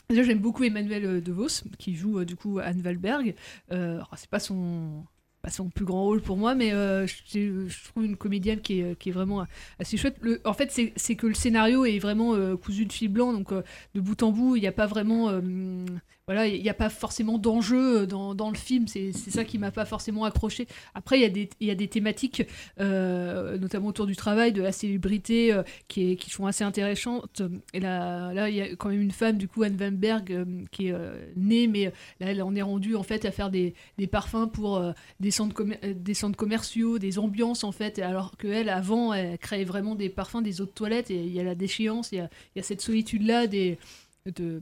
[0.10, 3.36] Déjà, j'aime beaucoup Emmanuel euh, DeVos, qui joue euh, du coup Anne Valberg.
[3.72, 5.06] Euh, c'est pas son
[5.47, 9.12] son plus grand rôle pour moi, mais je, trouve une comédienne qui est, qui est
[9.12, 9.45] vraiment
[9.78, 10.20] assez chouette.
[10.43, 14.24] En fait, c'est que le scénario est vraiment cousu de fil blanc, donc de bout
[14.24, 15.39] en bout, il n'y a pas vraiment.
[16.28, 19.59] Voilà, il n'y a pas forcément d'enjeu euh, dans, dans le film, c'est ça qui
[19.59, 20.67] m'a pas forcément accroché.
[20.95, 22.43] Après, il y, a des- il y a des thématiques,
[22.80, 27.43] euh, notamment autour du travail, de la célébrité, euh, qui, est- qui sont assez intéressantes.
[27.73, 30.32] Et là, là, il y a quand même une femme, du coup, Anne Van Berg,
[30.32, 30.95] euh, qui est
[31.36, 31.86] née, mais
[32.19, 34.82] là, elle en est rendue en fait à faire des, des parfums pour
[35.19, 39.95] des, centres des centres commerciaux, des ambiances en fait, alors qu'elle, avant, elle créait vraiment
[39.95, 42.59] des parfums, des eaux de toilette, et il y a la déchéance, il y y
[42.59, 43.78] a cette solitude-là des.
[44.36, 44.59] De,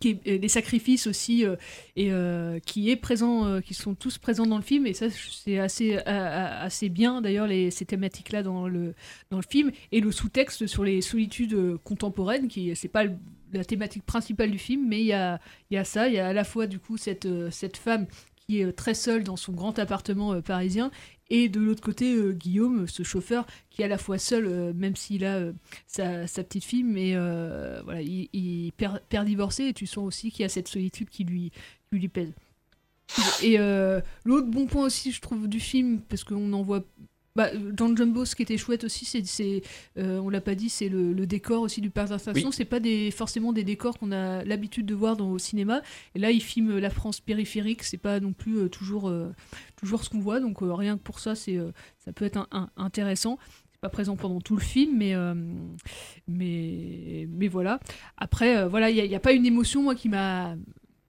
[0.00, 1.56] qui est- euh, des sacrifices aussi euh,
[1.96, 4.86] et euh, qui est présent qui sont tous présents dans le film.
[4.86, 8.94] Et ça c'est assez assez bien d'ailleurs les ces thématiques là dans le
[9.30, 9.70] dans le film.
[9.92, 13.04] Et le sous-texte sur les solitudes contemporaines qui c'est pas
[13.52, 15.40] la thématique principale du film mais il y a
[15.70, 16.08] il y a ça.
[16.08, 18.06] Il y a à la fois du coup cette cette femme
[18.46, 20.90] qui est très seule dans son grand appartement parisien
[21.30, 24.72] et de l'autre côté euh, Guillaume ce chauffeur qui est à la fois seul euh,
[24.74, 25.52] même s'il a euh,
[25.86, 27.14] sa, petite fille mais
[27.84, 31.52] voilà il, perd, divorcé et tu sens aussi qu'il y a cette solitude qui lui
[31.90, 32.32] qui lui pèse.
[33.42, 33.56] Et
[34.24, 36.84] l'autre bon point aussi je trouve du film parce qu'on en voit
[37.38, 39.62] bah, dans Jumbo, ce qui était chouette aussi, c'est, c'est
[39.96, 42.48] euh, on l'a pas dit, c'est le, le décor aussi du parc d'attractions.
[42.48, 42.52] Oui.
[42.54, 45.80] C'est pas des, forcément des décors qu'on a l'habitude de voir dans, au cinéma.
[46.16, 47.84] Et là, il filme la France périphérique.
[47.84, 49.30] C'est pas non plus euh, toujours, euh,
[49.76, 50.40] toujours ce qu'on voit.
[50.40, 53.38] Donc euh, rien que pour ça, c'est, euh, ça peut être un- un- intéressant.
[53.70, 55.34] C'est pas présent pendant tout le film, mais, euh,
[56.26, 57.78] mais, mais voilà.
[58.16, 60.56] Après, euh, voilà, il n'y a, pas une émotion moi qui m'a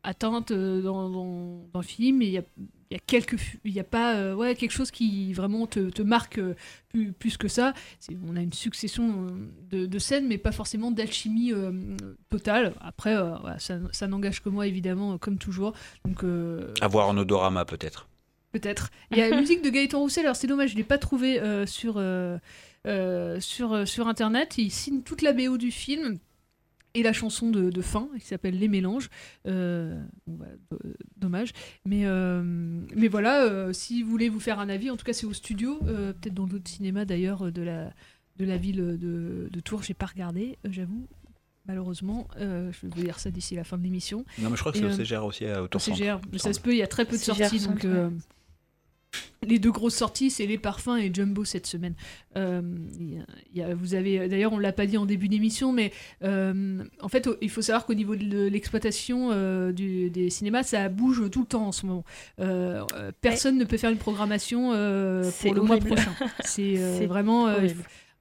[0.04, 2.22] atteinte euh, dans, dans, dans le film.
[2.22, 2.44] Il y a,
[2.92, 3.36] y a quelques,
[3.66, 6.56] y a pas, euh, ouais, quelque chose qui vraiment te, te marque euh,
[6.90, 7.74] plus, plus que ça.
[8.28, 9.28] On a une succession
[9.70, 11.72] de, de scènes, mais pas forcément d'alchimie euh,
[12.30, 12.74] totale.
[12.82, 15.74] Après, voilà, ça, ça n'engage que moi évidemment, comme toujours.
[16.06, 18.08] Donc euh, À voir en odorama, peut-être.
[18.52, 18.90] Peut-être.
[19.12, 20.98] Il y a la musique de Gaëtan Roussel, alors c'est dommage, je ne l'ai pas
[20.98, 22.02] trouvé sur,
[23.40, 24.58] sur, sur Internet.
[24.58, 26.18] Il signe toute la BO du film
[26.96, 29.10] et la chanson de, de fin qui s'appelle Les Mélanges.
[29.48, 30.80] Euh, bon, bah, do-
[31.18, 31.52] dommage.
[31.86, 32.42] Mais, euh,
[32.96, 35.34] mais voilà, euh, si vous voulez vous faire un avis, en tout cas c'est au
[35.34, 37.94] studio, euh, peut-être dans d'autres cinémas d'ailleurs euh, de la,
[38.38, 41.08] de la ville de, de Tours, j'ai pas regardé, euh, j'avoue.
[41.68, 44.26] Malheureusement, euh, je vais vous dire ça d'ici la fin de l'émission.
[44.40, 46.40] Non, mais je crois que c'est au euh, CGR aussi, à au Autocentre, CGR, mais
[46.40, 48.10] ça se peut, il y a très peu de CGR sorties, donc euh,
[49.48, 51.94] les deux grosses sorties, c'est les parfums et Jumbo cette semaine.
[52.38, 52.62] Euh,
[53.56, 55.92] y a- vous avez, d'ailleurs, on l'a pas dit en début d'émission, mais
[56.24, 61.30] euh, en fait, il faut savoir qu'au niveau de l'exploitation euh, des cinémas, ça bouge
[61.32, 62.04] tout le temps en ce moment.
[63.22, 64.70] Personne ne peut faire une programmation
[65.42, 66.12] pour le mois prochain.
[66.44, 66.76] C'est
[67.08, 67.48] vraiment.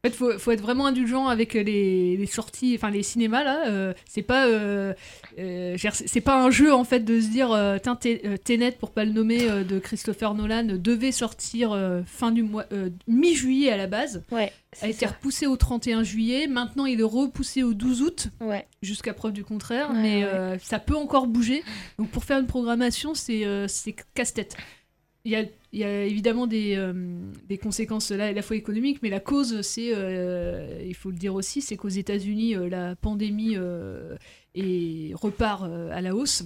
[0.05, 3.67] En fait, faut, faut être vraiment indulgent avec les, les sorties, enfin les cinémas là.
[3.67, 4.95] euh, c'est pas, euh,
[5.41, 7.49] euh, c'est pas un jeu en fait de se dire,
[7.83, 11.77] tiens, Tenet pour pas le nommer de Christopher Nolan devait sortir
[12.07, 12.65] fin du mois,
[13.09, 14.23] mi-juillet à la base.
[14.31, 14.53] Ouais.
[14.83, 16.47] A été repoussé au 31 juillet.
[16.47, 18.29] Maintenant, il est repoussé au 12 août.
[18.41, 18.67] Ouais.
[18.83, 20.59] Jusqu'à preuve du contraire, Ouais, mais ouais.
[20.63, 21.65] ça peut encore bouger.
[21.99, 24.57] Donc pour faire une programmation, c'est c'est casse-tête.
[25.25, 26.93] Il y a, y a évidemment des, euh,
[27.49, 31.17] des conséquences là, à la fois économiques, mais la cause, c'est, euh, il faut le
[31.17, 33.57] dire aussi, c'est qu'aux États-Unis, euh, la pandémie
[35.15, 36.45] repart à la hausse.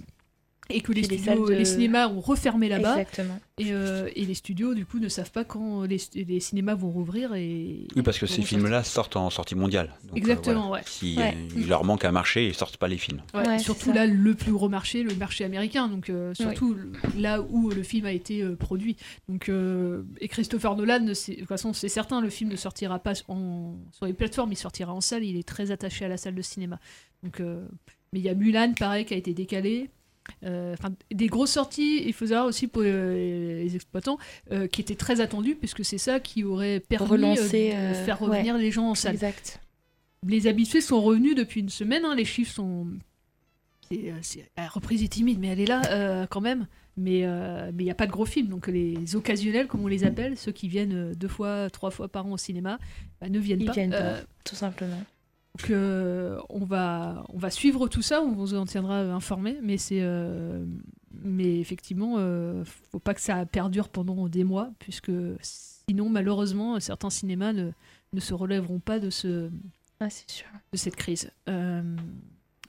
[0.71, 2.93] Et que les, Puis les studios- salles de- les cinémas ont refermé là-bas.
[3.01, 3.39] Exactement.
[3.59, 6.91] Et, euh, et les studios, du coup, ne savent pas quand les, les cinémas vont
[6.91, 7.35] rouvrir.
[7.35, 9.93] Et, Oui, parce que ces films-là sortent en sortie mondiale.
[10.05, 10.83] Donc, euh, Exactement, voilà.
[10.85, 10.89] ouais.
[10.89, 11.35] Si Ouais.
[11.37, 13.21] euh, il leur manque un marché, ils sortent pas les films.
[13.35, 15.89] Ouais, Ouais, surtout là, le plus gros marché, le marché américain.
[15.89, 16.77] Donc, euh, surtout
[17.19, 18.97] là où le film a été euh, produit.
[19.29, 23.13] Donc, euh, et Christopher Nolan, de toute façon, c'est certain, le film ne sortira pas
[23.29, 25.25] en- sur les plateformes, il sortira en salle.
[25.25, 26.79] Il est très attaché à la salle de cinéma.
[27.25, 27.67] Donc, euh,
[28.13, 29.91] mais il y a Mulan, pareil, qui a été décalé.
[30.45, 30.77] Euh,
[31.11, 34.19] des grosses sorties, il faut savoir aussi pour euh, les exploitants,
[34.51, 38.19] euh, qui étaient très attendues, puisque c'est ça qui aurait permis Relancer, euh, de faire
[38.19, 38.61] revenir ouais.
[38.61, 39.15] les gens en salle.
[39.15, 39.61] Exact.
[40.27, 42.87] Les habitués sont revenus depuis une semaine, hein, les chiffres sont.
[44.57, 46.67] La reprise est timide, mais elle est là quand même.
[46.97, 50.37] Mais il n'y a pas de gros films, donc les occasionnels, comme on les appelle,
[50.39, 52.79] ceux qui viennent deux fois, trois fois par an au cinéma,
[53.21, 53.73] bah, ne viennent Ils pas.
[53.73, 55.03] viennent pas, tout simplement.
[55.59, 59.77] Donc euh, on, va, on va suivre tout ça, on vous en tiendra informé, mais
[59.79, 60.01] c'est.
[60.01, 60.65] euh,
[61.25, 67.11] mais effectivement, euh, faut pas que ça perdure pendant des mois, puisque sinon, malheureusement, certains
[67.11, 67.71] cinémas ne,
[68.15, 69.51] ne se relèveront pas de, ce,
[70.01, 70.47] Ah, c'est sûr.
[70.73, 71.31] de cette crise.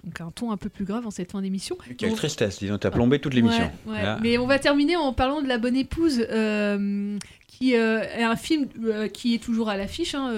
[0.03, 1.77] Donc un ton un peu plus grave en cette fin d'émission.
[1.97, 3.71] Quelle Donc- tristesse, disons, t'as plombé toute l'émission.
[3.85, 4.01] Ouais, ouais.
[4.03, 4.19] Là.
[4.21, 8.35] Mais on va terminer en parlant de La Bonne Épouse, euh, qui euh, est un
[8.35, 10.33] film euh, qui est toujours à l'affiche, hein,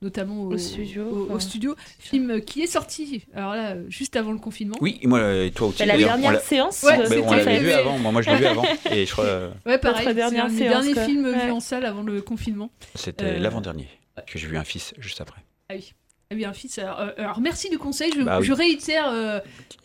[0.00, 1.76] notamment au, Au studio, au- au enfin, studio.
[2.00, 4.74] Film qui est sorti, alors là, juste avant le confinement.
[4.80, 5.82] Oui, moi, euh, toi aussi.
[5.82, 8.46] Mais la dernière séance, Ouais, c'était- on l'avait vu avant, moi, moi je l'ai vu
[8.46, 8.64] avant.
[8.90, 11.44] Et je crois euh, Ouais, pareil, c'est dernière un des séance, derniers films Ouais.
[11.46, 12.72] vus en salle avant le confinement.
[12.96, 13.86] c'était Euh, l'avant-dernier
[14.26, 15.40] que j'ai vu un fils juste après.
[15.68, 15.92] Ah oui.
[16.32, 16.78] Ah oui, un fils.
[16.78, 18.10] Alors, euh, alors, merci du conseil.
[18.16, 18.46] Je, Bah oui.
[18.46, 19.38] je réitère, euh,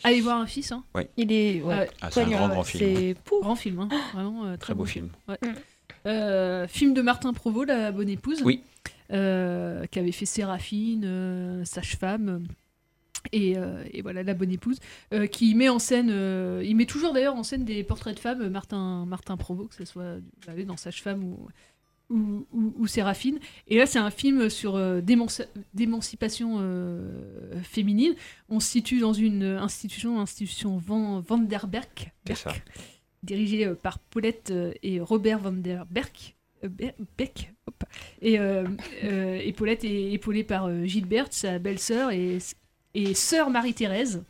[0.03, 0.71] allez voir un fils.
[0.71, 0.83] Hein.
[0.95, 1.03] Oui.
[1.17, 1.61] Il est.
[1.61, 1.75] Ouais.
[1.79, 1.89] Ouais.
[2.01, 2.95] Ah, c'est un grand, grand film.
[2.95, 3.89] C'est Grand film, hein.
[4.13, 5.09] vraiment euh, très, Très beau film.
[5.27, 5.37] film.
[5.43, 5.53] Ouais.
[6.05, 8.41] Euh, film de Martin Provost, La Bonne Épouse.
[8.43, 8.63] Oui.
[9.11, 12.45] Euh, qui avait fait Séraphine, euh, Sage-Femme.
[13.33, 14.77] Et, euh, et voilà, La Bonne Épouse,
[15.13, 18.19] euh, qui met en scène, euh, il met toujours d'ailleurs en scène des portraits de
[18.21, 20.17] femmes, Martin, Martin Provost, que ce soit
[20.65, 21.47] dans Sage-Femme ou,
[22.09, 23.39] ou, ou- ou Séraphine.
[23.67, 25.01] Et là, c'est un film sur euh,
[25.73, 28.15] d'émancipation euh, féminine.
[28.49, 31.21] On se situe dans une institution, institution Van,
[32.35, 32.53] ça.
[33.23, 36.11] dirigée euh, par Paulette euh, et Robert Vanderberg.
[36.63, 37.83] Ber- Beck, hop.
[38.21, 38.39] Et,
[39.03, 42.39] et Paulette est épaulée par Gilberte, sa belle-sœur, et,
[42.95, 44.23] et sœur Marie-Thérèse.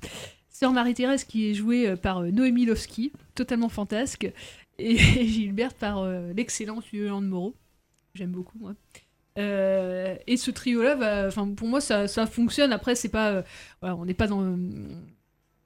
[0.50, 4.30] Sœur Marie-Thérèse qui est jouée par Noémie Lovski, totalement fantasque,
[4.78, 6.06] et Gilberte par
[6.36, 7.56] l'excellent Yolande Moreau.
[8.18, 8.74] J'aime beaucoup, moi.
[9.38, 12.74] Euh, et ce trio-là, pour moi, ça, ça fonctionne.
[12.74, 13.42] Après, c'est pas, euh,
[13.82, 14.42] voilà, on n'est pas dans.
[14.42, 14.56] euh,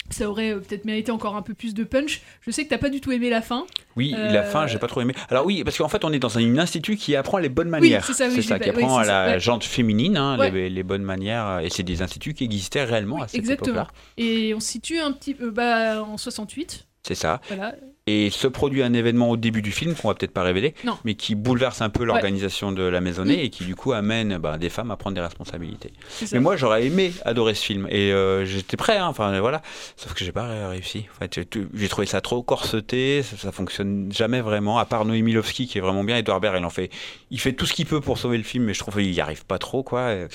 [0.09, 2.21] ça aurait euh, peut-être mérité encore un peu plus de punch.
[2.41, 3.65] Je sais que t'as pas du tout aimé la fin.
[3.95, 5.13] Oui, la fin, j'ai pas trop aimé.
[5.29, 8.03] Alors oui, parce qu'en fait, on est dans un institut qui apprend les bonnes manières.
[8.05, 9.39] c'est ça, oui, qui pas- apprend à ça, la ouais.
[9.39, 10.51] gente féminine, hein, Ouais.
[10.51, 11.59] les, les bonnes manières.
[11.59, 13.75] Et c'est des instituts qui existaient réellement à cette Exactement.
[13.83, 13.93] époque-là.
[14.17, 16.87] Et on se situe un petit peu bah, en 68.
[17.07, 17.39] C'est ça.
[17.47, 17.75] Voilà.
[18.07, 20.97] Et se produit un événement au début du film qu'on va peut-être pas révéler, Non.
[21.05, 24.57] mais qui bouleverse un peu l'organisation de la maisonnée et qui du coup amène bah,
[24.57, 25.93] des femmes à prendre des responsabilités.
[26.31, 29.61] Mais moi j'aurais aimé adorer ce film et euh, j'étais prêt, hein, enfin voilà.
[29.97, 31.05] Sauf que j'ai pas réussi.
[31.15, 31.39] En fait,
[31.75, 34.79] j'ai trouvé ça trop corseté, ça, ça fonctionne jamais vraiment.
[34.79, 36.89] À part Noémie Lovski qui est vraiment bien, Edouard Baird il en fait,
[37.29, 39.21] il fait tout ce qu'il peut pour sauver le film, mais je trouve qu'il y
[39.21, 40.11] arrive pas trop quoi.
[40.13, 40.27] Et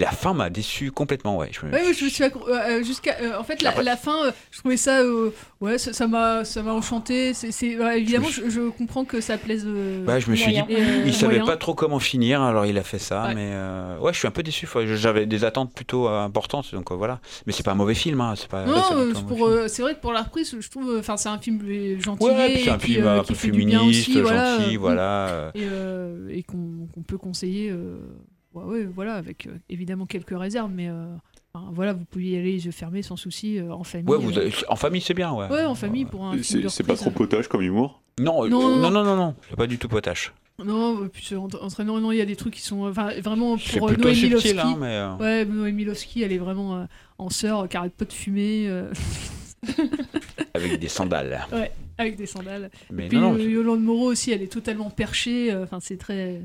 [0.00, 1.50] la fin m'a déçu complètement, ouais.
[1.52, 4.26] Je me- Ouais, je me suis euh, euh, jusqu'à euh, en fait la, la fin
[4.26, 5.30] euh, je trouvais ça euh,
[5.60, 9.66] ouais ça m'a ça m'a enchanté c'est ouais, évidemment je, je comprends que ça plaise
[9.66, 10.66] Ouais, je me suis dit, moyen.
[10.68, 11.44] Et, euh, il savait moyen.
[11.46, 13.24] pas trop comment finir, alors il a fait ça.
[13.28, 13.34] Ouais.
[13.34, 13.52] Mais
[14.00, 14.66] ouais, je suis un peu déçu.
[14.96, 17.20] J'avais des attentes plutôt importantes, donc voilà.
[17.46, 18.64] Mais c'est pas un mauvais film, hein, c'est pas.
[18.64, 18.82] non,
[19.68, 21.60] c'est vrai que pour la reprise, je trouve, enfin, c'est un film
[22.00, 22.26] gentil,
[22.64, 26.28] c'est un film un peu féministe, voilà, gentil, voilà, euh.
[26.30, 27.72] et, et qu'on qu'on peut conseiller,
[28.54, 31.06] ouais, ouais, voilà, avec euh, évidemment quelques réserves, mais euh,
[31.54, 34.08] enfin, voilà, vous pouvez y aller les yeux fermés sans souci, euh, en famille.
[34.08, 35.48] Ouais, vous avez- en famille c'est bien, ouais.
[35.48, 37.00] Ouais, en famille pour un film C'est de c'est pas reprise.
[37.06, 38.02] trop potage comme humour?
[38.20, 38.90] Non, euh, Non, non, non.
[38.90, 40.32] non, non, non, c'est pas du tout potache.
[40.62, 43.10] Non, et puis c'est entra- entraînant, non, il y a des trucs qui sont enfin,
[43.20, 45.16] vraiment C'est pour euh, plutôt Noé subtil, hein, mais, euh.
[45.16, 45.74] Ouais, Noé
[46.16, 46.84] elle est vraiment euh,
[47.18, 48.66] en sœur, qui arrête pas de fumer.
[48.68, 48.92] euh,
[50.54, 51.46] Avec des sandales.
[51.52, 52.70] ouais, avec des sandales.
[52.90, 55.52] Mais et puis non, non, euh, Yolande Moreau aussi, elle est totalement perchée.
[55.52, 56.42] euh, Enfin, c'est très.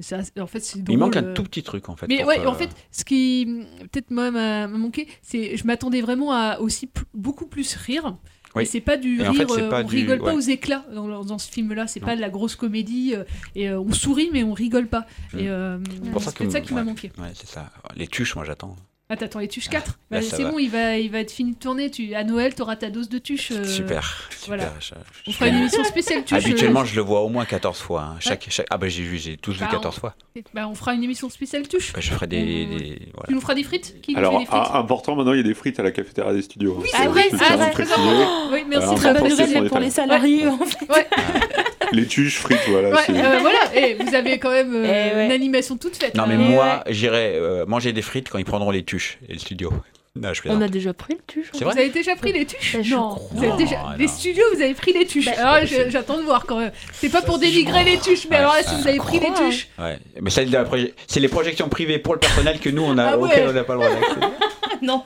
[0.00, 1.34] C'est assez- en fait, c'est Il manque un euh.
[1.34, 2.06] tout petit truc, en fait.
[2.08, 6.00] Mais ouais, que- en fait, ce qui peut-être moi m'a m'a manqué, c'est je m'attendais
[6.00, 8.16] vraiment à aussi beaucoup plus rire.
[8.54, 8.62] Oui.
[8.62, 10.32] Et c'est pas du Et en rire, fait, euh, on du- rigole pas ouais.
[10.32, 11.86] aux éclats dans, dans ce film-là.
[11.88, 13.24] C'est pas de la grosse comédie euh,
[13.54, 15.04] et euh, on sourit mais on rigole pas.
[15.34, 17.12] Euh, C'est pour ça que- qui m'a manqué.
[17.18, 17.70] Ouais, c'est ça.
[17.96, 18.74] Les tuches, moi, j'attends.
[19.08, 21.52] Ah t'attends les tuches 4 là, Bah, C'est bon, il va, il va être fini
[21.52, 21.92] de tourner.
[21.92, 23.52] Tu, à Noël, t'auras ta dose de tuches.
[23.52, 24.72] euh, Super, Voilà.
[24.80, 24.98] super.
[25.24, 26.36] je- On fera une émission spéciale tuches.
[26.44, 28.02] Habituellement, euh, je le vois au moins 14 fois.
[28.02, 28.16] hein.
[28.18, 28.66] Chaque, chaque...
[28.68, 30.14] Ah bah j'ai vu, j'ai tous vu bah, 14 on- fois.
[30.54, 31.92] Bah, on fera une émission spéciale tuches.
[31.92, 32.42] Bah, je ferai des...
[32.66, 33.28] des- voilà.
[33.28, 35.36] Tu nous feras des frites Qui nous Alors, fait des frites ah, important, maintenant, il
[35.36, 36.76] y a des frites à la cafétéria des studios.
[36.82, 36.96] Oui, hein.
[36.98, 37.54] c'est Ça, vrai, je c'est très
[37.92, 38.50] important.
[38.52, 40.88] Oui, merci, très bonne nouvelle c'est pour les salariés, en fait.
[40.92, 41.06] Ouais,
[41.92, 42.90] Les tuches, frites, voilà.
[42.90, 43.74] ouais, euh, voilà.
[43.76, 45.26] Et vous avez quand même euh, Eh ouais.
[45.26, 46.14] une animation toute faite.
[46.14, 49.38] Non mais moi, j'irai euh, manger des frites quand ils prendront les tuches et le
[49.38, 49.72] studio.
[50.16, 51.50] Non, je On a déjà pris le tuche.
[51.54, 53.28] Vous avez déjà pris les tuches Bah, Non, crois.
[53.32, 53.76] vous avez déjà...
[53.82, 54.12] Non, les non.
[54.12, 55.26] studios, vous avez pris les tuches.
[55.26, 56.72] Bah, j'attends de voir quand même.
[56.92, 59.32] C'est pas pour dénigrer les tuches, mais Ouais, alors là, si vous avez pris les
[59.32, 59.68] tuches.
[59.78, 59.98] Ouais.
[60.20, 63.24] Mais c'est proje- les projections privées pour le personnel que nous, on a, Ah ouais.
[63.28, 64.26] auxquelles on n'a pas le droit d'accéder.
[64.82, 65.02] non.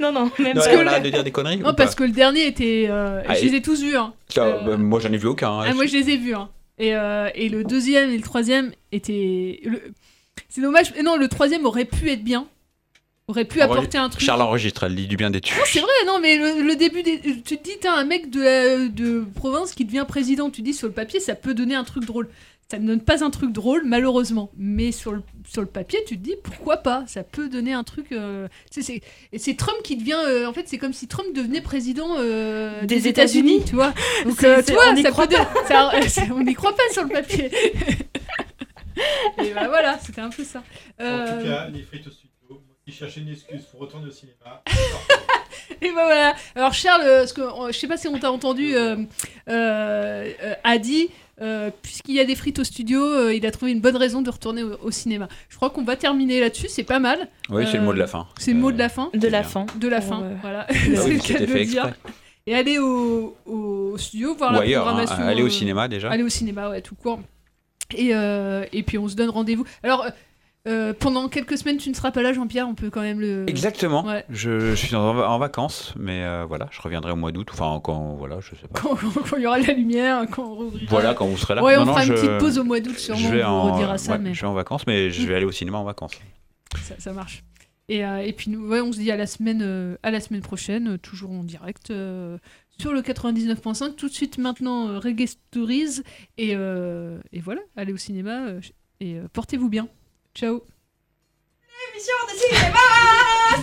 [0.00, 0.68] non, non, même Non, pas.
[0.68, 2.86] allez, on de dire des conneries Non, parce que le dernier était.
[2.88, 3.96] euh, Ah, je et- les ai tous vus.
[3.96, 4.12] Hein.
[4.38, 5.50] Euh, bah, Moi, j'en ai vu aucun.
[5.50, 5.64] hein.
[5.68, 6.34] Ah, moi, je les ai vus.
[6.34, 6.48] Hein.
[6.78, 9.60] Et, euh, et le deuxième et le troisième étaient.
[9.64, 9.82] le-
[10.48, 10.92] C'est dommage.
[10.96, 12.46] et Non, le troisième aurait pu être bien.
[13.30, 14.22] Aurait pu Enregistre- apporter un truc.
[14.24, 15.56] Charles enregistre, elle dit du bien des tuches.
[15.56, 17.20] Non, c'est vrai, non, mais le, le début des.
[17.20, 20.74] Tu te dis, t'as un mec de, la- de province qui devient président, tu dis
[20.74, 22.28] sur le papier, ça peut donner un truc drôle.
[22.70, 24.50] Ça ne donne pas un truc drôle, malheureusement.
[24.56, 27.82] Mais sur le, sur le papier, tu te dis, pourquoi pas Ça peut donner un
[27.84, 28.12] truc.
[28.12, 29.00] euh, c'est-
[29.32, 30.18] et c'est Trump qui devient.
[30.26, 33.64] euh, en fait, c'est comme si Trump devenait président euh, Des des États-Unis, États-Unis.
[33.68, 33.92] tu vois.
[34.24, 35.34] Donc, C'est- euh, c'est- tu vois, on y ça croit de-
[35.68, 35.90] ça-
[36.34, 37.50] on n'y croit pas sur le papier.
[39.42, 40.62] et bah voilà, c'était un peu ça.
[41.00, 42.29] En tout cas, les frites au studio.
[42.90, 44.62] Moi qui cherchais une excuse pour retourner au cinéma.
[45.82, 46.34] Et ben voilà.
[46.56, 48.96] Alors Charles, euh, ce que, je sais pas si on t'a entendu, euh,
[49.48, 51.08] euh, euh, a dit,
[51.40, 54.20] euh, puisqu'il y a des frites au studio, euh, il a trouvé une bonne raison
[54.22, 55.28] de retourner au, au cinéma.
[55.48, 57.28] Je crois qu'on va terminer là-dessus, c'est pas mal.
[57.48, 58.26] Oui, c'est le mot de la fin.
[58.38, 59.10] C'est le mot de la fin.
[59.14, 59.66] De la fin.
[59.76, 60.66] De la fin, voilà.
[60.68, 61.84] Ah c'est le cas de le dire.
[61.86, 61.94] exprès.
[62.46, 65.26] Et aller au, au studio, voir Ou la ailleurs, hein, programmation.
[65.28, 66.10] aller au cinéma déjà.
[66.10, 67.20] Aller au cinéma, ouais, tout court.
[67.94, 69.64] Et, euh, et puis on se donne rendez-vous.
[69.82, 70.06] Alors,
[70.68, 73.48] euh, pendant quelques semaines, tu ne seras pas là, Jean-Pierre, on peut quand même le.
[73.48, 74.04] Exactement.
[74.04, 74.24] Ouais.
[74.28, 77.48] Je, je suis en, en vacances, mais euh, voilà, je reviendrai au mois d'août.
[77.52, 78.80] Enfin, quand voilà, je sais pas.
[78.80, 80.86] Quand quand il y aura de la lumière, quand on rouvrira.
[80.90, 81.62] Voilà, quand vous serez là.
[81.62, 83.62] Ouais, on Non, non, fera une petite pause au mois d'août, sûrement, Je vais on
[83.62, 85.52] vous en, redira ça, ouais, mais- Je vais en vacances, mais je vais aller au
[85.52, 86.12] cinéma en vacances.
[86.82, 87.42] Ça, ça marche.
[87.88, 90.20] Et, euh, et puis nous, ouais, on se dit à la semaine, euh, à la
[90.20, 92.38] semaine prochaine, euh, toujours en direct euh,
[92.78, 93.96] sur le 99.5.
[93.96, 96.02] Tout de suite maintenant, euh, Reggae Stories.
[96.38, 98.60] Et, euh, et voilà, allez au cinéma euh,
[99.00, 99.88] et euh, portez-vous bien.
[100.34, 100.62] Ciao.
[101.92, 102.78] Émission de cinéma,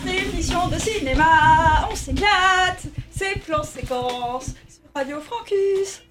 [0.04, 6.02] c'est émission de cinéma, on s'éclate, c'est plan séquence sur Radio Francus.